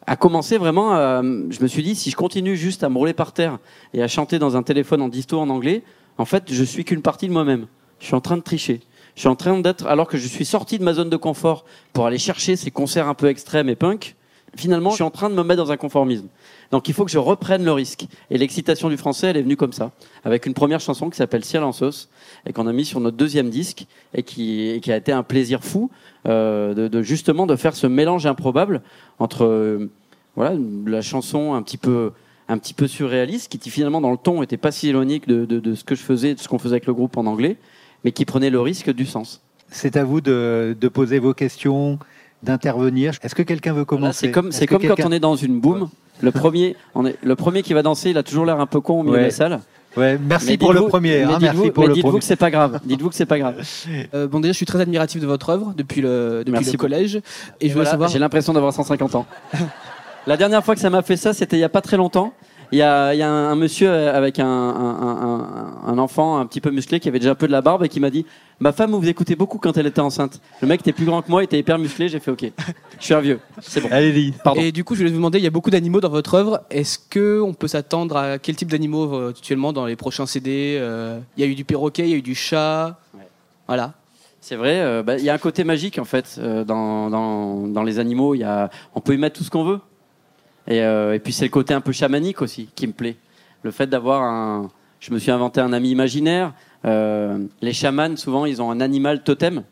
[0.08, 3.34] a commencé vraiment je me suis dit si je continue juste à me rouler par
[3.34, 3.60] terre
[3.94, 5.84] et à chanter dans un téléphone en disto en anglais
[6.18, 7.68] en fait je suis qu'une partie de moi-même.
[8.00, 8.82] Je suis en train de tricher.
[9.14, 11.66] Je suis en train d'être alors que je suis sorti de ma zone de confort
[11.94, 14.16] pour aller chercher ces concerts un peu extrêmes et punk
[14.56, 16.28] finalement je suis en train de me mettre dans un conformisme
[16.72, 18.06] donc il faut que je reprenne le risque.
[18.30, 19.92] Et l'excitation du français, elle est venue comme ça,
[20.24, 22.10] avec une première chanson qui s'appelle Ciel en sauce,
[22.46, 25.64] et qu'on a mis sur notre deuxième disque, et qui, qui a été un plaisir
[25.64, 25.90] fou
[26.28, 28.82] euh, de, de, justement de faire ce mélange improbable
[29.20, 29.90] entre euh,
[30.36, 30.56] voilà
[30.86, 32.12] la chanson un petit peu
[32.48, 35.60] un petit peu surréaliste, qui finalement dans le ton était pas si éloigné de, de,
[35.60, 37.58] de ce que je faisais, de ce qu'on faisait avec le groupe en anglais,
[38.04, 39.42] mais qui prenait le risque du sens.
[39.70, 41.98] C'est à vous de, de poser vos questions,
[42.44, 43.14] d'intervenir.
[43.22, 45.90] Est-ce que quelqu'un veut commencer C'est comme, c'est comme quand on est dans une boom.
[46.22, 48.80] Le premier, on est, le premier qui va danser, il a toujours l'air un peu
[48.80, 49.60] con au milieu de la salle.
[49.98, 51.24] Ouais, merci pour le premier.
[51.24, 52.80] Hein, merci pour mais dites-vous que c'est pas grave.
[52.86, 53.62] Dites-vous que c'est pas grave.
[54.14, 57.22] Euh, bon, déjà, je suis très admiratif de votre œuvre depuis le, depuis le collège.
[57.60, 58.10] Et je veux savoir.
[58.10, 59.26] J'ai l'impression d'avoir 150 ans.
[60.28, 62.34] la dernière fois que ça m'a fait ça, c'était il y a pas très longtemps.
[62.72, 66.72] Il y a, y a un, monsieur avec un, un, un, enfant un petit peu
[66.72, 68.26] musclé qui avait déjà un peu de la barbe et qui m'a dit
[68.62, 70.40] Ma femme vous écoutez beaucoup quand elle était enceinte.
[70.62, 72.10] Le mec était plus grand que moi, il était hyper musclé.
[72.10, 72.46] J'ai fait OK.
[73.00, 73.40] Je suis un vieux.
[73.60, 73.90] C'est bon.
[73.92, 74.34] Allez-y.
[74.56, 76.62] Et du coup, je voulais vous demander il y a beaucoup d'animaux dans votre œuvre.
[76.70, 81.20] Est-ce qu'on peut s'attendre à quel type d'animaux euh, actuellement dans les prochains CD euh,
[81.38, 83.00] Il y a eu du perroquet, il y a eu du chat.
[83.68, 83.94] Voilà.
[84.42, 87.84] C'est vrai, euh, bah, il y a un côté magique en fait dans, dans, dans,
[87.84, 88.36] les animaux.
[88.36, 89.80] Y a, on peut y mettre tout ce qu'on veut.
[90.68, 93.16] Et, euh, et puis c'est le côté un peu chamanique aussi qui me plaît.
[93.64, 94.70] Le fait d'avoir un.
[95.00, 96.54] Je me suis inventé un ami imaginaire.
[96.86, 99.64] Euh, les chamans, souvent, ils ont un animal totem.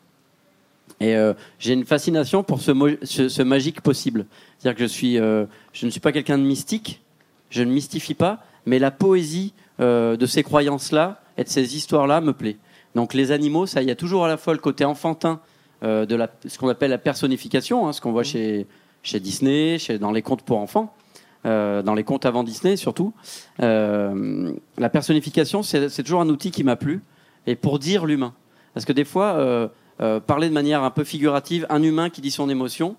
[0.98, 2.72] Et euh, j'ai une fascination pour ce,
[3.04, 4.26] ce, ce magique possible.
[4.58, 7.00] C'est-à-dire que je, suis, je ne suis pas quelqu'un de mystique,
[7.48, 12.32] je ne mystifie pas, mais la poésie de ces croyances-là et de ces histoires-là me
[12.32, 12.58] plaît.
[12.94, 15.40] Donc les animaux, ça, il y a toujours à la fois le côté enfantin
[15.82, 18.66] de la, ce qu'on appelle la personnification, hein, ce qu'on voit chez,
[19.02, 20.94] chez Disney, chez, dans les contes pour enfants.
[21.46, 23.12] euh, dans les contes avant Disney surtout.
[23.62, 27.02] Euh, la personnification, c'est toujours un outil qui m'a plu,
[27.46, 28.34] et pour dire l'humain.
[28.74, 32.30] Parce que des fois, euh, parler de manière un peu figurative, un humain qui dit
[32.30, 32.96] son émotion,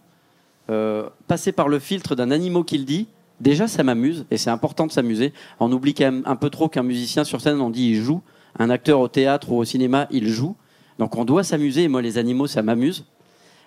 [1.27, 3.07] passer par le filtre d'un animal qui le dit,
[3.41, 5.33] déjà ça m'amuse, et c'est important de s'amuser.
[5.59, 8.21] On oublie quand même un peu trop qu'un musicien sur scène, on dit il joue,
[8.57, 10.55] un acteur au théâtre ou au cinéma, il joue.
[10.97, 13.05] Donc on doit s'amuser, moi les animaux, ça m'amuse.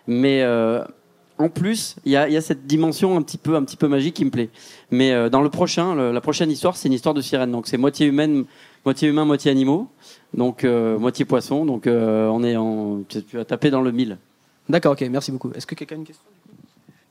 [0.06, 0.42] Mais
[1.38, 4.24] en plus, il y, a, cette dimension un petit peu, un petit peu magique qui
[4.24, 4.50] me plaît.
[4.92, 7.50] Mais euh, dans le prochain, la prochaine histoire, c'est une histoire de sirène.
[7.50, 8.44] Donc c'est moitié humaine,
[8.84, 9.88] moitié humain, moitié animaux.
[10.32, 11.64] Donc euh, moitié poisson.
[11.64, 14.18] Donc euh, on est en, tu vas taper dans le mille.
[14.68, 15.50] D'accord, ok, merci beaucoup.
[15.54, 16.22] Est-ce que quelqu'un a une question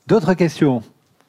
[0.06, 0.82] D'autres questions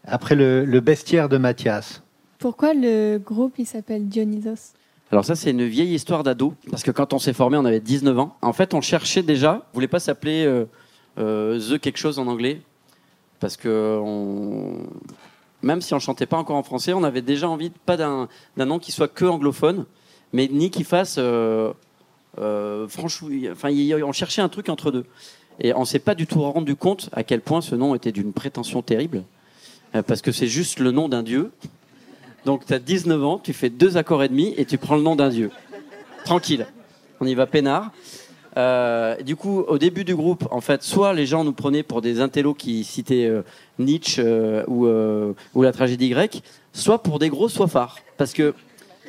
[0.05, 2.01] après le, bestiaire de Mathias?
[2.39, 4.73] Pourquoi le groupe il s'appelle Dionysos?
[5.11, 7.79] Alors ça, c'est une vieille histoire d'ado, parce que quand on s'est formé, on avait
[7.79, 8.35] 19 ans.
[8.41, 10.65] En fait, on cherchait déjà, on voulait pas s'appeler
[11.15, 12.61] The quelque chose en anglais,
[13.45, 14.01] parce que
[15.61, 18.27] même si on chantait pas encore en français, on avait déjà envie pas d'un
[18.57, 19.85] nom qui soit que anglophone,
[20.33, 21.71] mais ni qui fasse euh,
[22.39, 23.69] euh enfin,
[24.03, 25.05] on cherchait un truc entre deux.
[25.59, 28.33] Et on s'est pas du tout rendu compte à quel point ce nom était d'une
[28.33, 29.21] prétention terrible,
[29.93, 31.51] euh, parce que c'est juste le nom d'un dieu.
[32.45, 35.03] Donc tu as 19 ans, tu fais deux accords et demi et tu prends le
[35.03, 35.51] nom d'un dieu.
[36.23, 36.65] Tranquille.
[37.19, 37.91] On y va peinard.
[38.57, 42.01] Euh, du coup, au début du groupe, en fait, soit les gens nous prenaient pour
[42.01, 43.41] des intellos qui citaient euh,
[43.79, 44.87] Nietzsche euh, ou,
[45.53, 46.41] ou, la tragédie grecque,
[46.71, 47.99] soit pour des gros soifards.
[48.17, 48.53] Parce que,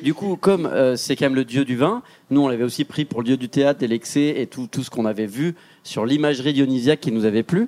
[0.03, 3.05] du coup, comme c'est quand même le dieu du vin, nous, on l'avait aussi pris
[3.05, 6.05] pour le dieu du théâtre et l'excès et tout, tout ce qu'on avait vu sur
[6.05, 7.67] l'imagerie dionysiaque qui nous avait plu.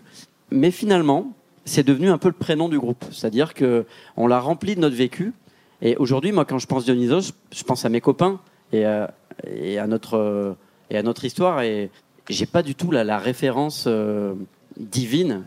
[0.52, 1.34] Mais finalement,
[1.66, 3.04] c'est devenu un peu le prénom du groupe.
[3.12, 5.34] C'est-à-dire que on l'a rempli de notre vécu.
[5.82, 8.40] Et aujourd'hui, moi, quand je pense Dionysos, je pense à mes copains
[8.74, 8.84] et
[9.48, 10.56] et à notre
[10.90, 11.62] et à notre histoire.
[11.62, 11.90] Et
[12.30, 14.34] j'ai pas du tout la, la référence euh,
[14.78, 15.44] divine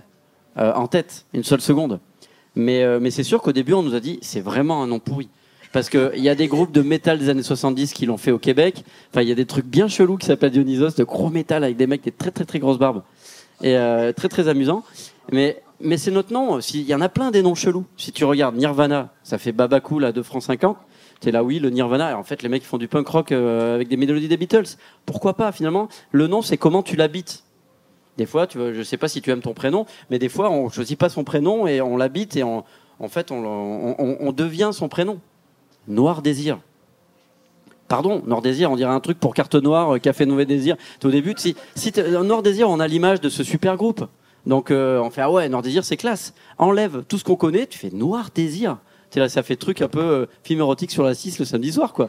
[0.59, 2.01] euh, en tête, une seule seconde.
[2.55, 4.99] Mais, euh, mais c'est sûr qu'au début, on nous a dit c'est vraiment un nom
[4.99, 5.29] pourri.
[5.73, 8.39] Parce qu'il y a des groupes de métal des années 70 qui l'ont fait au
[8.39, 8.85] Québec.
[9.11, 11.79] Enfin, il y a des trucs bien chelous qui s'appellent Dionysos, de gros métal avec
[11.79, 13.03] des mecs des très très très grosses barbes.
[13.63, 13.75] Et
[14.15, 14.83] très très amusant.
[15.31, 16.59] Mais, mais c'est notre nom.
[16.59, 17.87] Il y en a plein des noms chelous.
[17.97, 20.77] Si tu regardes Nirvana, ça fait Babacool là 2 francs 50
[21.23, 22.11] c'est là, oui, le Nirvana.
[22.11, 24.77] Et en fait, les mecs font du punk rock euh, avec des mélodies des Beatles.
[25.07, 25.89] Pourquoi pas, finalement?
[26.11, 27.45] Le nom, c'est comment tu l'habites.
[28.19, 30.51] Des fois, tu vois, je sais pas si tu aimes ton prénom, mais des fois,
[30.51, 32.65] on choisit pas son prénom et on l'habite et en
[33.09, 35.19] fait, on, devient son prénom.
[35.89, 36.59] Noir Désir.
[37.89, 40.77] Pardon, Noir Désir, on dirait un truc pour carte noire, euh, Café Nouveau Désir.
[41.05, 41.55] au début, si,
[42.23, 44.07] Noir Désir, on a l'image de ce super groupe.
[44.47, 46.35] Donc euh, on fait ah ouais, Noir Désir, c'est classe.
[46.59, 48.79] Enlève tout ce qu'on connaît, tu fais Noir Désir
[49.21, 51.93] là, ça fait truc un peu euh, film érotique sur la 6 le samedi soir,
[51.93, 52.09] quoi.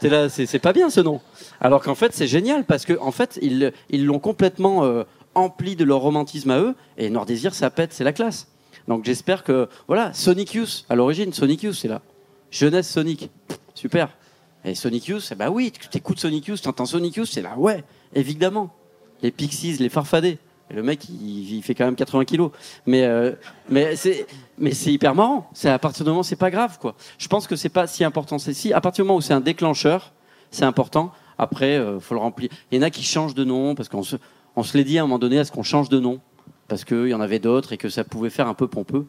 [0.00, 1.20] T'es là, c'est pas bien ce nom.
[1.60, 5.84] Alors qu'en fait, c'est génial parce que en fait, ils l'ont complètement euh, empli de
[5.84, 6.74] leur romantisme à eux.
[6.98, 8.48] Et Noir Désir, ça pète, c'est la classe.
[8.88, 12.02] Donc j'espère que voilà, Sonic Youth à l'origine, Sonic Youth, c'est là.
[12.50, 13.30] Jeunesse Sonic,
[13.74, 14.10] super.
[14.64, 17.56] Et Sonic Youth, bah oui, tu écoutes Sonic Youth, tu entends Sonic Youth, c'est là,
[17.56, 17.84] ouais,
[18.14, 18.74] évidemment.
[19.22, 20.38] Les Pixies, les Farfadés.
[20.70, 22.50] Le mec, il, fait quand même 80 kilos.
[22.86, 23.32] Mais, euh,
[23.68, 24.26] mais c'est
[24.58, 25.50] mais c'est hyper marrant.
[25.52, 26.94] C'est à partir du moment, c'est pas grave, quoi.
[27.18, 28.38] Je pense que c'est pas si important.
[28.38, 30.12] C'est si à partir du moment où c'est un déclencheur,
[30.50, 31.12] c'est important.
[31.38, 32.50] Après, euh, faut le remplir.
[32.70, 34.16] Il y en a qui changent de nom parce qu'on se,
[34.56, 36.20] on se l'est dit à un moment donné, est-ce qu'on change de nom?
[36.68, 39.06] Parce qu'il y en avait d'autres et que ça pouvait faire un peu pompeux.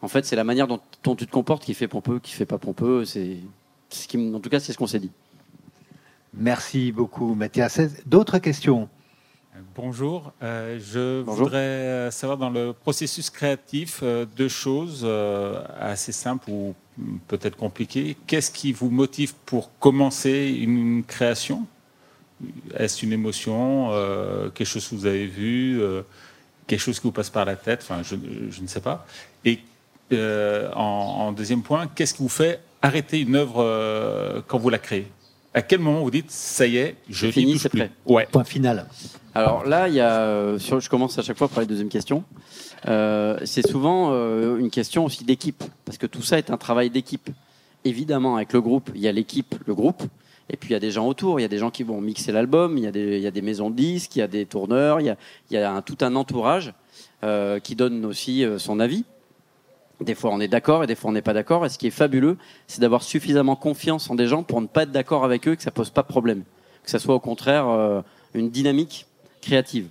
[0.00, 2.58] En fait, c'est la manière dont, tu te comportes qui fait pompeux, qui fait pas
[2.58, 3.04] pompeux.
[3.04, 3.38] C'est,
[3.90, 5.10] ce qui, en tout cas, c'est ce qu'on s'est dit.
[6.34, 7.80] Merci beaucoup, Mathias.
[8.06, 8.88] D'autres questions?
[9.74, 15.08] Bonjour, euh, je voudrais euh, savoir dans le processus créatif euh, deux choses
[15.80, 16.74] assez simples ou
[17.28, 18.16] peut-être compliquées.
[18.26, 21.66] Qu'est-ce qui vous motive pour commencer une création?
[22.76, 23.90] Est-ce une émotion,
[24.54, 25.80] quelque chose que vous avez vu,
[26.66, 27.80] quelque chose qui vous passe par la tête?
[27.82, 29.06] Enfin, je, ne sais pas.
[29.44, 29.60] Et
[30.74, 35.06] en, deuxième point, qu'est-ce qui vous fait arrêter une œuvre quand vous la créez?
[35.54, 38.26] À quel moment vous dites ça y est, je finis, c'est prêt Ouais.
[38.30, 38.86] Point final.
[39.34, 42.24] Alors là, il y a, euh, je commence à chaque fois par la deuxième question.
[42.86, 46.90] Euh, c'est souvent euh, une question aussi d'équipe, parce que tout ça est un travail
[46.90, 47.30] d'équipe.
[47.84, 50.02] Évidemment, avec le groupe, il y a l'équipe, le groupe,
[50.50, 52.00] et puis il y a des gens autour, il y a des gens qui vont
[52.00, 55.00] mixer l'album, il, il, y a des maisons de disques, il y a des tourneurs,
[55.00, 55.16] il y a,
[55.50, 56.72] il y a un, tout un entourage
[57.62, 59.04] qui donne aussi son avis.
[60.00, 61.66] Des fois, on est d'accord et des fois, on n'est pas d'accord.
[61.66, 62.36] Et ce qui est fabuleux,
[62.66, 65.56] c'est d'avoir suffisamment confiance en des gens pour ne pas être d'accord avec eux et
[65.56, 66.44] que ça pose pas de problème.
[66.84, 67.66] Que ça soit au contraire
[68.34, 69.06] une dynamique
[69.40, 69.88] créative.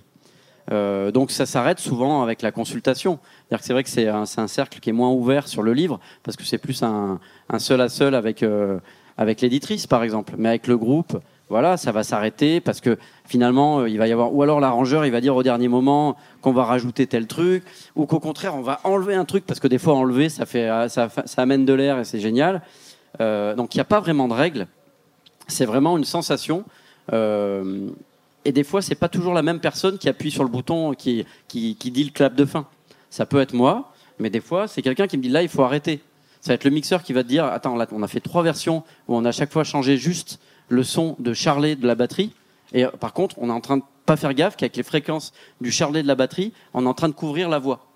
[0.70, 3.18] Euh, donc ça s'arrête souvent avec la consultation.
[3.60, 6.36] C'est vrai que c'est un, un, cercle qui est moins ouvert sur le livre parce
[6.36, 8.78] que c'est plus un, un, seul à seul avec euh,
[9.16, 10.34] avec l'éditrice par exemple.
[10.36, 11.18] Mais avec le groupe,
[11.50, 15.06] voilà, ça va s'arrêter parce que finalement, euh, il va y avoir, ou alors l'arrangeur,
[15.06, 17.64] il va dire au dernier moment qu'on va rajouter tel truc,
[17.96, 20.68] ou qu'au contraire, on va enlever un truc parce que des fois, enlever, ça fait,
[20.68, 22.62] euh, ça, amène de l'air et c'est génial.
[23.20, 24.66] Euh, donc, il n'y a pas vraiment de règles.
[25.46, 26.64] C'est vraiment une sensation.
[27.10, 31.24] et des fois, c'est pas toujours la même personne qui appuie sur le bouton qui,
[31.48, 32.66] qui, qui dit le clap de fin.
[33.08, 35.62] Ça peut être moi, mais des fois, c'est quelqu'un qui me dit là, il faut
[35.62, 36.00] arrêter.
[36.42, 38.84] Ça va être le mixeur qui va te dire attends, on a fait trois versions
[39.08, 40.38] où on a à chaque fois changé juste
[40.68, 42.32] le son de charlet de la batterie.
[42.72, 45.32] Et euh, par contre, on est en train de pas faire gaffe qu'avec les fréquences
[45.60, 47.86] du charlet de la batterie, on est en train de couvrir la voix.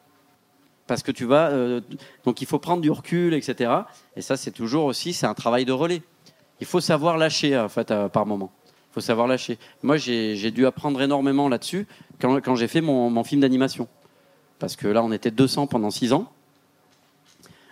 [0.86, 1.50] Parce que tu vas.
[1.50, 1.80] Euh,
[2.24, 3.70] donc il faut prendre du recul, etc.
[4.16, 6.02] Et ça, c'est toujours aussi, c'est un travail de relais.
[6.60, 8.52] Il faut savoir lâcher, en fait, euh, par moment.
[8.90, 9.58] Il faut savoir lâcher.
[9.82, 11.86] Moi, j'ai dû apprendre énormément là-dessus
[12.20, 13.88] quand, j'ai fait mon, mon film d'animation.
[14.58, 16.30] Parce que là, on était 200 pendant 6 ans.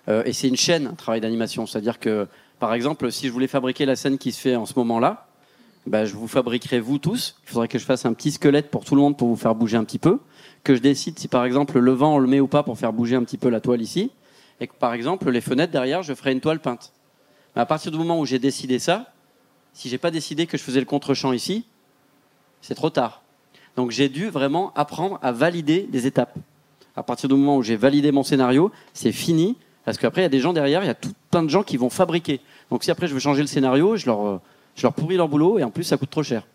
[0.08, 1.66] et c'est une chaîne, un travail d'animation.
[1.66, 2.26] C'est-à-dire que
[2.60, 5.26] par exemple, si je voulais fabriquer la scène qui se fait en ce moment-là,
[5.86, 7.36] bah, je vous fabriquerai vous tous.
[7.44, 9.54] Il faudrait que je fasse un petit squelette pour tout le monde pour vous faire
[9.54, 10.18] bouger un petit peu.
[10.62, 12.92] Que je décide si par exemple le vent on le met ou pas pour faire
[12.92, 14.10] bouger un petit peu la toile ici.
[14.60, 16.92] Et que par exemple les fenêtres derrière, je ferai une toile peinte.
[17.56, 19.10] Mais à partir du moment où j'ai décidé ça,
[19.72, 21.64] si j'ai pas décidé que je faisais le contre-champ ici,
[22.60, 23.22] c'est trop tard.
[23.74, 26.36] Donc j'ai dû vraiment apprendre à valider des étapes.
[26.94, 29.56] À partir du moment où j'ai validé mon scénario, c'est fini.
[29.90, 31.64] Parce qu'après, il y a des gens derrière, il y a tout plein de gens
[31.64, 32.38] qui vont fabriquer.
[32.70, 34.40] Donc si après je veux changer le scénario, je leur, euh,
[34.76, 36.46] je leur pourris leur boulot et en plus ça coûte trop cher.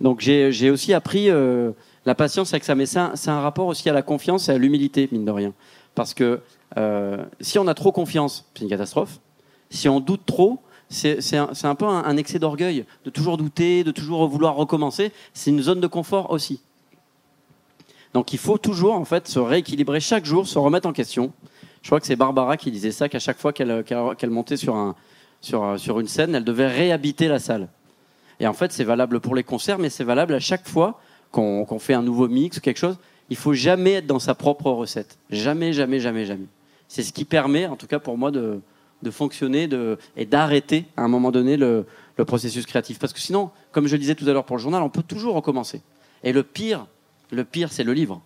[0.00, 1.72] Donc j'ai aussi appris euh,
[2.06, 5.06] la patience avec ça, mais c'est un, rapport aussi à la confiance et à l'humilité,
[5.12, 5.52] mine de rien.
[5.94, 6.40] Parce que
[6.78, 9.20] euh, si on a trop confiance, c'est une catastrophe.
[9.68, 13.84] Si on doute trop, c'est un, un, peu un, un excès d'orgueil, de toujours douter,
[13.84, 15.12] de toujours vouloir recommencer.
[15.34, 16.62] C'est une zone de confort aussi.
[18.14, 21.34] Donc il faut toujours en fait se rééquilibrer chaque jour, se remettre en question.
[21.86, 24.96] Je crois que c'est Barbara qui disait ça, qu'à chaque fois qu'elle montait sur, un,
[25.40, 27.68] sur, une scène, elle devait réhabiter la salle.
[28.40, 31.78] Et en fait, c'est valable pour les concerts, mais c'est valable à chaque fois qu'on
[31.78, 32.98] fait un nouveau mix ou quelque chose.
[33.30, 35.16] Il faut jamais être dans sa propre recette.
[35.30, 36.46] Jamais, jamais, jamais, jamais.
[36.88, 38.60] C'est ce qui permet, en tout cas pour moi, de,
[39.12, 39.68] fonctionner
[40.16, 42.98] et d'arrêter à un moment donné le, le, processus créatif.
[42.98, 45.04] Parce que sinon, comme je le disais tout à l'heure pour le journal, on peut
[45.04, 45.82] toujours recommencer.
[46.24, 46.88] Et le pire,
[47.30, 48.22] le pire, c'est le livre.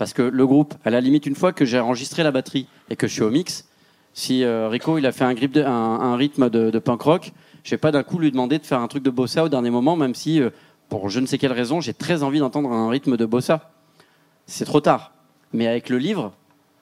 [0.00, 2.96] Parce que le groupe, à la limite, une fois que j'ai enregistré la batterie et
[2.96, 3.68] que je suis au mix,
[4.14, 7.32] si euh, Rico il a fait un, rythme de, punk rock,
[7.64, 9.68] je vais pas d'un coup lui demander de faire un truc de bossa au dernier
[9.68, 10.48] moment, même si, euh,
[10.88, 13.72] pour je ne sais quelle raison, j'ai très envie d'entendre un rythme de bossa.
[14.46, 15.12] C'est trop tard.
[15.52, 16.32] Mais avec le livre,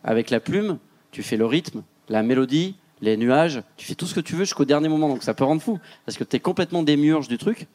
[0.05, 0.79] avec la plume,
[1.11, 4.45] tu fais le rythme, la mélodie, les nuages, tu fais tout ce que tu veux
[4.45, 5.09] jusqu'au dernier moment.
[5.09, 5.81] Donc ça peut rendre fou.
[6.07, 7.67] Parce que tu es complètement démiurge du truc.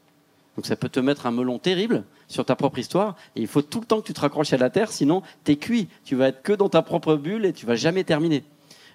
[0.55, 3.15] Donc ça peut te mettre un melon terrible sur ta propre histoire.
[3.35, 5.55] Et il faut tout le temps que tu te raccroches à la terre, sinon t'es
[5.55, 5.87] cuit.
[6.05, 8.43] Tu vas être que dans ta propre bulle et tu vas jamais terminer.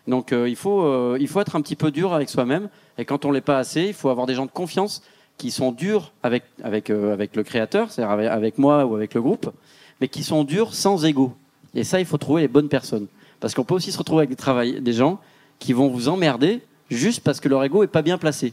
[0.06, 2.68] Donc euh, il, faut, euh, il faut être un petit peu dur avec soi-même.
[2.96, 5.02] Et quand on l'est pas assez, il faut avoir des gens de confiance
[5.36, 9.22] qui sont durs avec, avec, euh, avec le créateur, c'est-à-dire avec, moi ou avec le
[9.22, 9.52] groupe,
[10.00, 11.34] mais qui sont durs sans ego.
[11.74, 13.06] Et ça, il faut trouver les bonnes personnes.
[13.40, 15.20] Parce qu'on peut aussi se retrouver avec des, travail, des gens
[15.59, 18.52] qui vont vous emmerder juste parce que leur ego est pas bien placé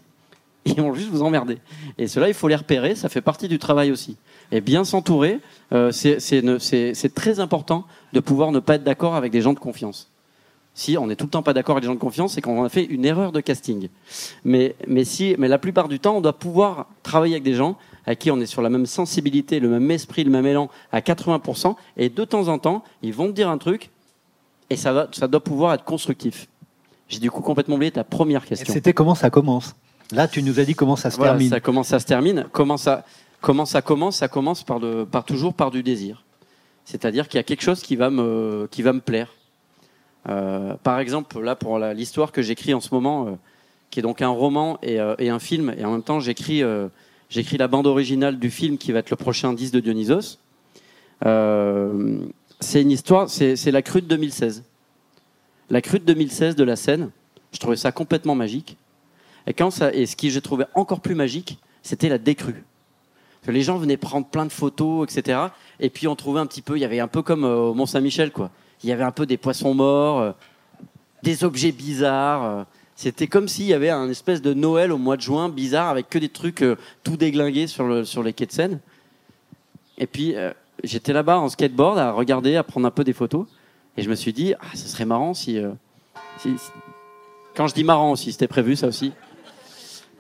[0.78, 1.60] ils vont juste vous emmerder.
[1.98, 4.18] Et cela, il faut les repérer, ça fait partie du travail aussi.
[4.52, 5.40] Et bien s'entourer,
[5.74, 10.10] euh, c'est très important de pouvoir ne pas être d'accord avec des gens de confiance.
[10.74, 12.64] Si on est tout le temps pas d'accord avec des gens de confiance, c'est qu'on
[12.64, 13.88] a fait une erreur de casting.
[14.44, 17.78] Mais, mais, si, mais la plupart du temps, on doit pouvoir travailler avec des gens
[18.06, 21.00] avec qui on est sur la même sensibilité, le même esprit, le même élan à
[21.00, 23.90] 80%, et de temps en temps, ils vont te dire un truc,
[24.70, 26.48] et ça, va, ça doit pouvoir être constructif.
[27.08, 28.72] J'ai du coup complètement oublié ta première question.
[28.72, 29.76] C'était comment ça commence?
[30.12, 31.50] Là, tu nous as dit comment ça se termine.
[31.50, 32.46] Ça commence, ça se termine.
[32.52, 33.06] Comment ça,
[33.42, 36.24] comment ça commence Ça commence par, toujours par du désir.
[36.86, 39.34] C'est-à-dire qu'il y a quelque chose qui va me, qui va me plaire.
[40.30, 43.32] Euh, par exemple, là, pour l'histoire que j'écris en ce moment, euh,
[43.90, 46.62] qui est donc un roman et, euh, et, un film, et en même temps, j'écris
[47.30, 50.38] j'écris la bande originale du film qui va être le prochain 10 de Dionysos.
[52.60, 54.64] c'est une histoire, c'est la crue de 2016.
[55.72, 57.10] La crue de 2016 de la Seine,
[57.52, 58.78] je trouvais ça complètement magique.
[59.48, 62.64] Et, quand ça, et ce qui j'ai trouvé encore plus magique, c'était la décrue.
[63.48, 65.40] les gens venaient prendre plein de photos, etc.
[65.80, 67.74] Et puis on trouvait un petit peu, il y avait un peu comme euh, au
[67.74, 68.50] Mont-Saint-Michel, quoi.
[68.84, 70.32] Il y avait un peu des poissons morts, euh,
[71.24, 72.44] des objets bizarres.
[72.44, 72.64] Euh.
[72.96, 76.10] C'était comme s'il y avait un espèce de Noël au mois de juin bizarre avec
[76.10, 76.64] que des trucs
[77.04, 78.80] tout déglingués sur, sur les quais de Seine.
[79.98, 80.34] Et puis
[80.82, 83.48] j'étais là-bas en skateboard à regarder, à prendre un peu des photos.
[83.98, 85.60] Et je me suis dit, ah, ce serait marrant si,
[86.38, 86.56] si
[87.56, 89.14] quand je dis marrant aussi, c'était prévu ça aussi.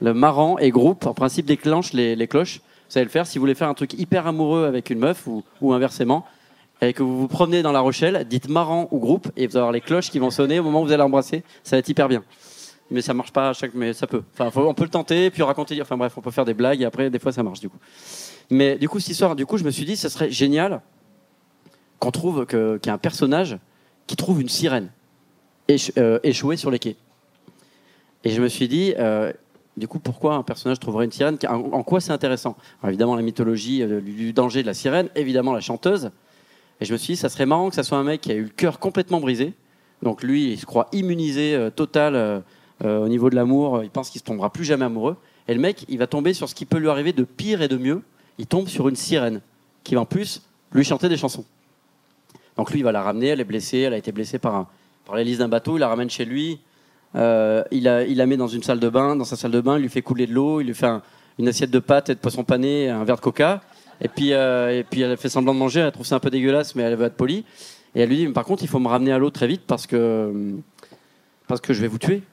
[0.01, 2.57] Le marrant et groupe, en principe, déclenche les, les, cloches.
[2.57, 5.25] Vous savez le faire si vous voulez faire un truc hyper amoureux avec une meuf
[5.27, 6.25] ou, ou inversement,
[6.81, 9.61] et que vous vous promenez dans la Rochelle, dites marrant ou groupe, et vous allez
[9.61, 11.43] avoir les cloches qui vont sonner au moment où vous allez embrasser.
[11.63, 12.23] Ça va être hyper bien.
[12.91, 13.73] mais ça marche pas à chaque.
[13.73, 14.23] Mais ça peut.
[14.37, 15.81] Enfin, on peut le tenter, puis raconter.
[15.81, 17.79] Enfin bref, on peut faire des blagues et après, des fois, ça marche du coup.
[18.49, 20.81] Mais du coup, cette histoire, du coup, je me suis dit, ce serait génial
[21.99, 23.57] qu'on trouve qu'il y a un personnage
[24.07, 24.91] qui trouve une sirène
[25.97, 26.95] euh, échouée sur les quais.
[28.23, 29.31] Et je me suis dit, euh,
[29.77, 32.55] du coup, pourquoi un personnage trouverait une sirène En, quoi c'est intéressant
[32.87, 36.11] Évidemment, la mythologie euh, du danger de la sirène, évidemment, la chanteuse.
[36.79, 38.35] Et je me suis dit, ça serait marrant que ça soit un mec qui a
[38.35, 39.53] eu le cœur complètement brisé.
[40.01, 42.43] Donc lui, il se croit immunisé total
[42.83, 43.81] au niveau de l'amour.
[43.81, 45.15] Il pense qu'il se tombera plus jamais amoureux.
[45.47, 47.69] Et le mec, il va tomber sur ce qui peut lui arriver de pire et
[47.69, 48.01] de mieux.
[48.37, 49.41] Il tombe sur une sirène
[49.83, 50.41] qui va en plus
[50.73, 51.45] lui chanter des chansons.
[52.57, 54.67] Donc lui, il va la ramener, elle est blessée, elle a été blessée par,
[55.05, 56.59] par l'hélice d'un bateau, il la ramène chez lui,
[57.15, 59.81] euh, il, la, met dans une salle de bain, dans sa salle de bain, il
[59.81, 60.89] lui fait couler de l'eau, il lui fait
[61.39, 63.61] une assiette de pâtes et de poisson pané, un verre de coca,
[64.01, 66.83] et puis, euh, elle fait semblant de manger, elle trouve ça un peu dégueulasse, mais
[66.83, 67.45] elle veut être polie.
[67.95, 69.61] Et elle lui dit, mais par contre, il faut me ramener à l'eau très vite
[69.65, 70.53] parce que,
[71.47, 72.23] parce que je vais vous tuer.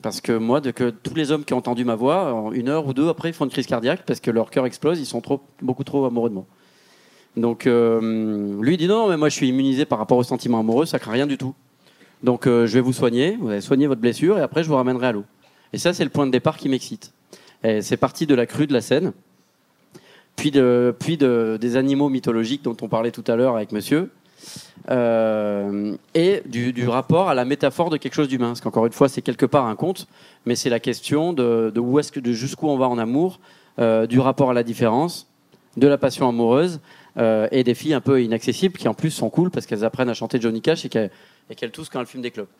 [0.00, 2.86] Parce que moi, de que tous les hommes qui ont entendu ma voix, une heure
[2.86, 5.22] ou deux après, ils font une crise cardiaque parce que leur cœur explose, ils sont
[5.62, 6.46] beaucoup trop amoureux de moi.
[7.36, 10.86] Donc euh, lui dit non, mais moi je suis immunisé par rapport au sentiment amoureux,
[10.86, 11.54] ça craint rien du tout.
[12.24, 14.76] Donc euh, je vais vous soigner, vous allez soigner votre blessure et après je vous
[14.76, 15.24] ramènerai à l'eau.
[15.72, 17.12] Et ça c'est le point de départ qui m'excite.
[17.80, 19.14] C'est parti de la crue de la Seine,
[20.36, 24.10] puis, de, puis de, des animaux mythologiques dont on parlait tout à l'heure avec monsieur,
[24.90, 28.48] euh, et du, rapport à la métaphore de quelque chose d'humain.
[28.48, 30.08] Parce qu'encore une fois, c'est quelque part un conte,
[30.44, 33.40] mais c'est la question de, où est-ce que, de jusqu'où on va en amour,
[33.78, 35.26] du rapport à la différence,
[35.78, 36.80] de la passion amoureuse,
[37.16, 40.08] euh, et des filles un peu inaccessibles qui en plus sont cool parce qu'elles apprennent
[40.08, 41.10] à chanter Johnny Cash et qu'elles
[41.56, 42.50] qu toussent quand elles fument des clopes.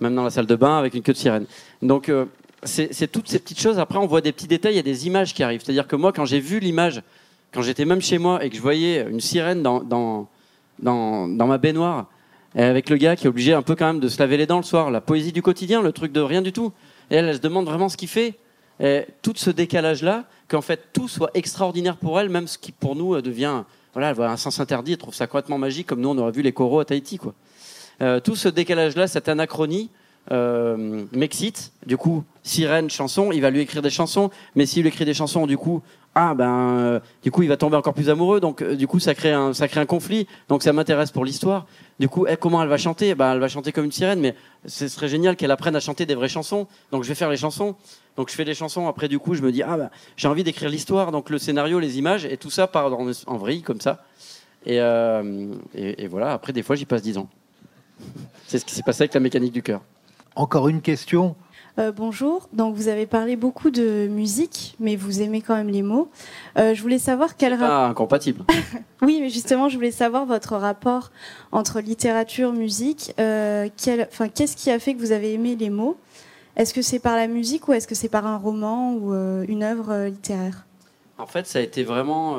[0.00, 1.46] Même dans la salle de bain avec une queue de sirène.
[1.80, 2.26] Donc euh,
[2.64, 3.78] c'est toutes ces petites choses.
[3.78, 5.62] Après, on voit des petits détails, il y a des images qui arrivent.
[5.64, 7.02] C'est-à-dire que moi, quand j'ai vu l'image,
[7.52, 10.28] quand j'étais même chez moi et que je voyais une sirène dans, dans,
[10.78, 12.06] dans, ma baignoire,
[12.54, 14.58] avec le gars qui est obligé un peu quand même de se laver les dents
[14.58, 16.72] le soir, la poésie du quotidien, le truc de rien du tout.
[17.10, 18.34] Et elle, elle se demande vraiment ce qu'il fait.
[18.80, 22.96] Et tout ce décalage-là, qu'en fait tout soit extraordinaire pour elle, même ce qui pour
[22.96, 26.00] nous euh, devient voilà, elle voit un sens interdit, elle trouve ça complètement magique, comme
[26.00, 27.18] nous on aurait vu les coraux à Tahiti.
[27.18, 27.34] Quoi.
[28.00, 29.90] Euh, tout ce décalage-là, cette anachronie,
[30.30, 31.72] euh, m'excite.
[31.86, 35.14] Du coup, sirène, chanson, il va lui écrire des chansons, mais s'il lui écrit des
[35.14, 35.82] chansons, du coup,
[36.14, 39.14] ah ben, euh, du coup, il va tomber encore plus amoureux, donc du coup, ça
[39.14, 40.26] crée un, ça crée un conflit.
[40.48, 41.66] Donc ça m'intéresse pour l'histoire.
[41.98, 43.14] Du coup, comment elle va chanter?
[43.14, 44.34] Ben, elle va chanter comme une sirène, mais
[44.66, 46.66] ce serait génial qu'elle apprenne à chanter des vraies chansons.
[46.92, 47.76] Donc je vais faire les chansons.
[48.16, 48.86] Donc je fais des chansons.
[48.88, 51.78] Après, du coup, je me dis, ah ben, j'ai envie d'écrire l'histoire, donc le scénario,
[51.78, 54.04] les images, et tout ça part en, en vrille comme ça.
[54.66, 56.32] Et, et, et voilà.
[56.32, 57.28] Après, des fois, j'y passe dix ans.
[58.46, 59.80] C'est ce qui s'est passé avec la mécanique du cœur.
[60.36, 61.36] Encore une question?
[61.78, 65.80] Euh, bonjour, donc vous avez parlé beaucoup de musique, mais vous aimez quand même les
[65.80, 66.10] mots.
[66.58, 67.70] Euh, je voulais savoir quel rapport.
[67.70, 68.44] Ah, incompatible.
[69.02, 71.10] oui, mais justement, je voulais savoir votre rapport
[71.50, 73.14] entre littérature, musique.
[73.18, 73.68] Euh,
[74.10, 75.96] enfin, qu'est-ce qui a fait que vous avez aimé les mots?
[76.56, 79.12] Est-ce que c'est par la musique ou est-ce que c'est par un roman ou
[79.48, 80.66] une œuvre littéraire?
[81.18, 82.36] En fait, ça a été vraiment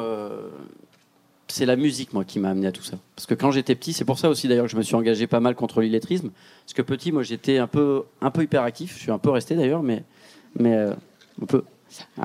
[1.53, 2.97] c'est la musique, moi, qui m'a amené à tout ça.
[3.15, 5.27] Parce que quand j'étais petit, c'est pour ça aussi d'ailleurs que je me suis engagé
[5.27, 6.31] pas mal contre l'illettrisme.
[6.65, 8.95] Parce que petit, moi, j'étais un peu, un peu hyperactif.
[8.97, 10.03] Je suis un peu resté d'ailleurs, mais,
[10.57, 10.93] mais euh,
[11.41, 11.63] un peu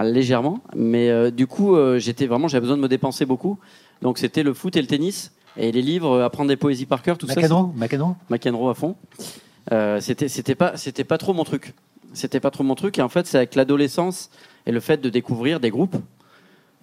[0.03, 0.61] légèrement.
[0.75, 3.59] Mais euh, du coup, euh, j'étais vraiment, j'avais besoin de me dépenser beaucoup.
[4.01, 7.19] Donc c'était le foot et le tennis et les livres, apprendre des poésies par cœur,
[7.19, 7.35] tout ça.
[7.35, 8.97] McEnroe, McEnroe à fond.
[10.01, 11.75] C'était, c'était pas, c'était pas trop mon truc.
[12.15, 12.99] C'était pas trop mon truc.
[12.99, 14.31] Et en fait, c'est avec l'adolescence
[14.67, 15.97] et le fait de découvrir des groupes.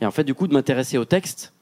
[0.02, 1.54] Et en fait, du coup, de m'intéresser au texte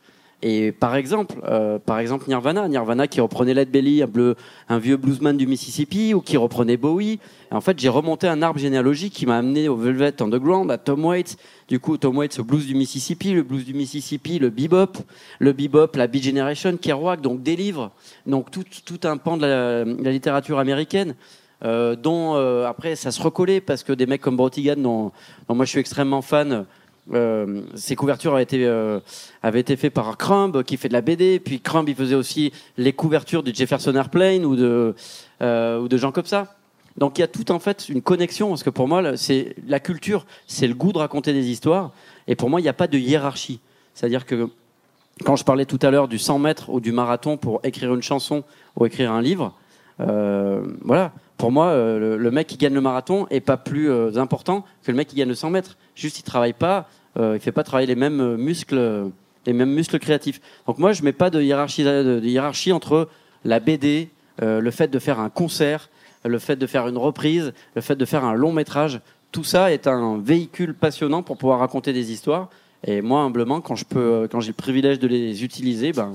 [0.46, 5.38] et par exemple, euh, par exemple Nirvana, Nirvana qui reprenait Led Belly, un, vieux bluesman
[5.38, 7.20] du Mississippi, ou qui reprenait Bowie.
[7.50, 11.06] En fait, j'ai remonté un arbre généalogique qui m'a amené au Velvet Underground, à Tom
[11.06, 11.38] Waits.
[11.70, 14.98] Du coup, Tom Waits au blues du Mississippi, le blues du Mississippi, le bebop,
[15.40, 17.92] le bebop, la Beat Generation, Kerouac, donc des livres,
[18.26, 21.16] donc tout, un pan de la, littérature américaine.
[21.64, 25.14] Euh, dont euh, après ça se recollait parce que des mecs comme Brotigan dont
[25.48, 26.66] moi je suis extrêmement fan
[27.12, 29.00] euh, ces couvertures avaient été, euh,
[29.42, 31.40] avaient été faites par Crumb, qui fait de la BD.
[31.40, 34.96] Puis Crumb, il faisait aussi les couvertures du Jefferson Airplane ou de,
[35.42, 36.56] euh, ou de gens comme ça.
[36.98, 39.80] Donc il y a tout en fait une connexion, parce que pour moi, c'est la
[39.80, 41.92] culture, c'est le goût de raconter des histoires.
[42.28, 43.60] Et pour moi, il n'y a pas de hiérarchie.
[43.94, 44.50] C'est-à-dire que
[45.26, 48.02] quand je parlais tout à l'heure du 100 mètres ou du marathon pour écrire une
[48.02, 48.44] chanson
[48.76, 49.54] ou écrire un livre,
[50.00, 54.16] euh, voilà, pour moi, euh, le, mec qui gagne le marathon est pas plus euh,
[54.18, 55.78] important que le mec qui gagne le 100 mètres.
[55.96, 59.12] Juste, il travaille pas, euh, il fait pas travailler les mêmes muscles,
[59.46, 60.40] les mêmes muscles créatifs.
[60.68, 63.10] Donc moi, je mets pas de hiérarchie, de, hiérarchie entre
[63.44, 64.10] la BD,
[64.42, 65.90] le fait de faire un concert,
[66.24, 69.02] le fait de faire une reprise, le fait de faire un long métrage.
[69.32, 72.50] Tout ça est un véhicule passionnant pour pouvoir raconter des histoires.
[72.86, 76.14] Et moi, humblement, quand je peux, quand j'ai le privilège de les utiliser, ben,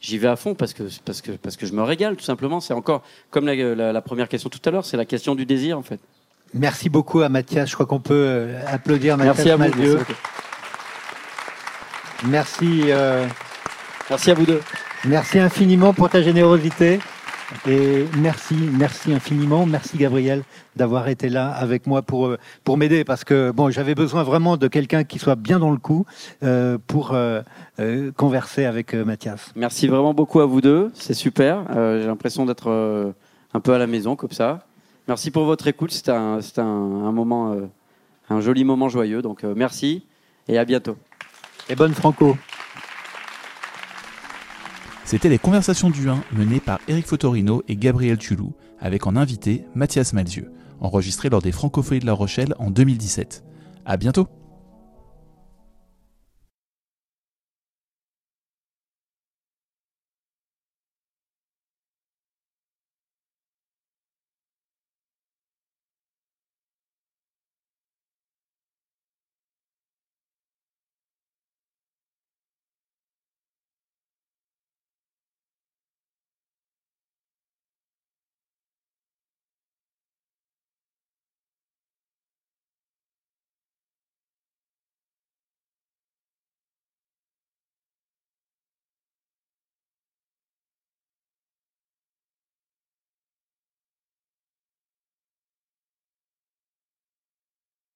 [0.00, 2.60] j'y vais à fond parce que, parce, que, parce que je me régale, tout simplement.
[2.60, 5.82] C'est encore, comme la, première question tout à l'heure, c'est la question du désir, en
[5.82, 6.00] fait.
[6.52, 7.68] Merci beaucoup à Mathias.
[7.68, 9.98] Je crois qu'on peut euh, applaudir Mathias merci à.
[12.26, 12.82] Merci.
[12.86, 13.26] Euh,
[14.08, 14.60] merci à vous deux.
[15.04, 16.98] Merci infiniment pour ta générosité.
[17.68, 19.66] Et merci, merci infiniment.
[19.66, 20.42] Merci Gabriel
[20.76, 24.56] d'avoir été là avec moi pour, euh, pour m'aider parce que bon, j'avais besoin vraiment
[24.56, 26.06] de quelqu'un qui soit bien dans le coup
[26.42, 27.42] euh, pour euh,
[27.80, 29.52] euh converser avec Mathias.
[29.56, 30.90] Merci vraiment beaucoup à vous deux.
[30.94, 31.64] C'est super.
[31.74, 33.14] J'ai l'impression d'être
[33.52, 34.66] un peu à la maison comme ça.
[35.08, 35.90] Merci pour votre écoute.
[35.90, 37.56] C'était un, un, un, moment,
[38.28, 39.22] un joli moment joyeux.
[39.22, 40.04] Donc merci
[40.48, 40.96] et à bientôt.
[41.68, 42.36] Et bonne Franco.
[45.10, 49.64] C'était les conversations du 1 menées par Eric Fotorino et Gabriel Tulou, avec en invité
[49.74, 53.42] Mathias Malzieu, enregistré lors des Francophonies de La Rochelle en 2017.
[53.84, 54.28] À bientôt!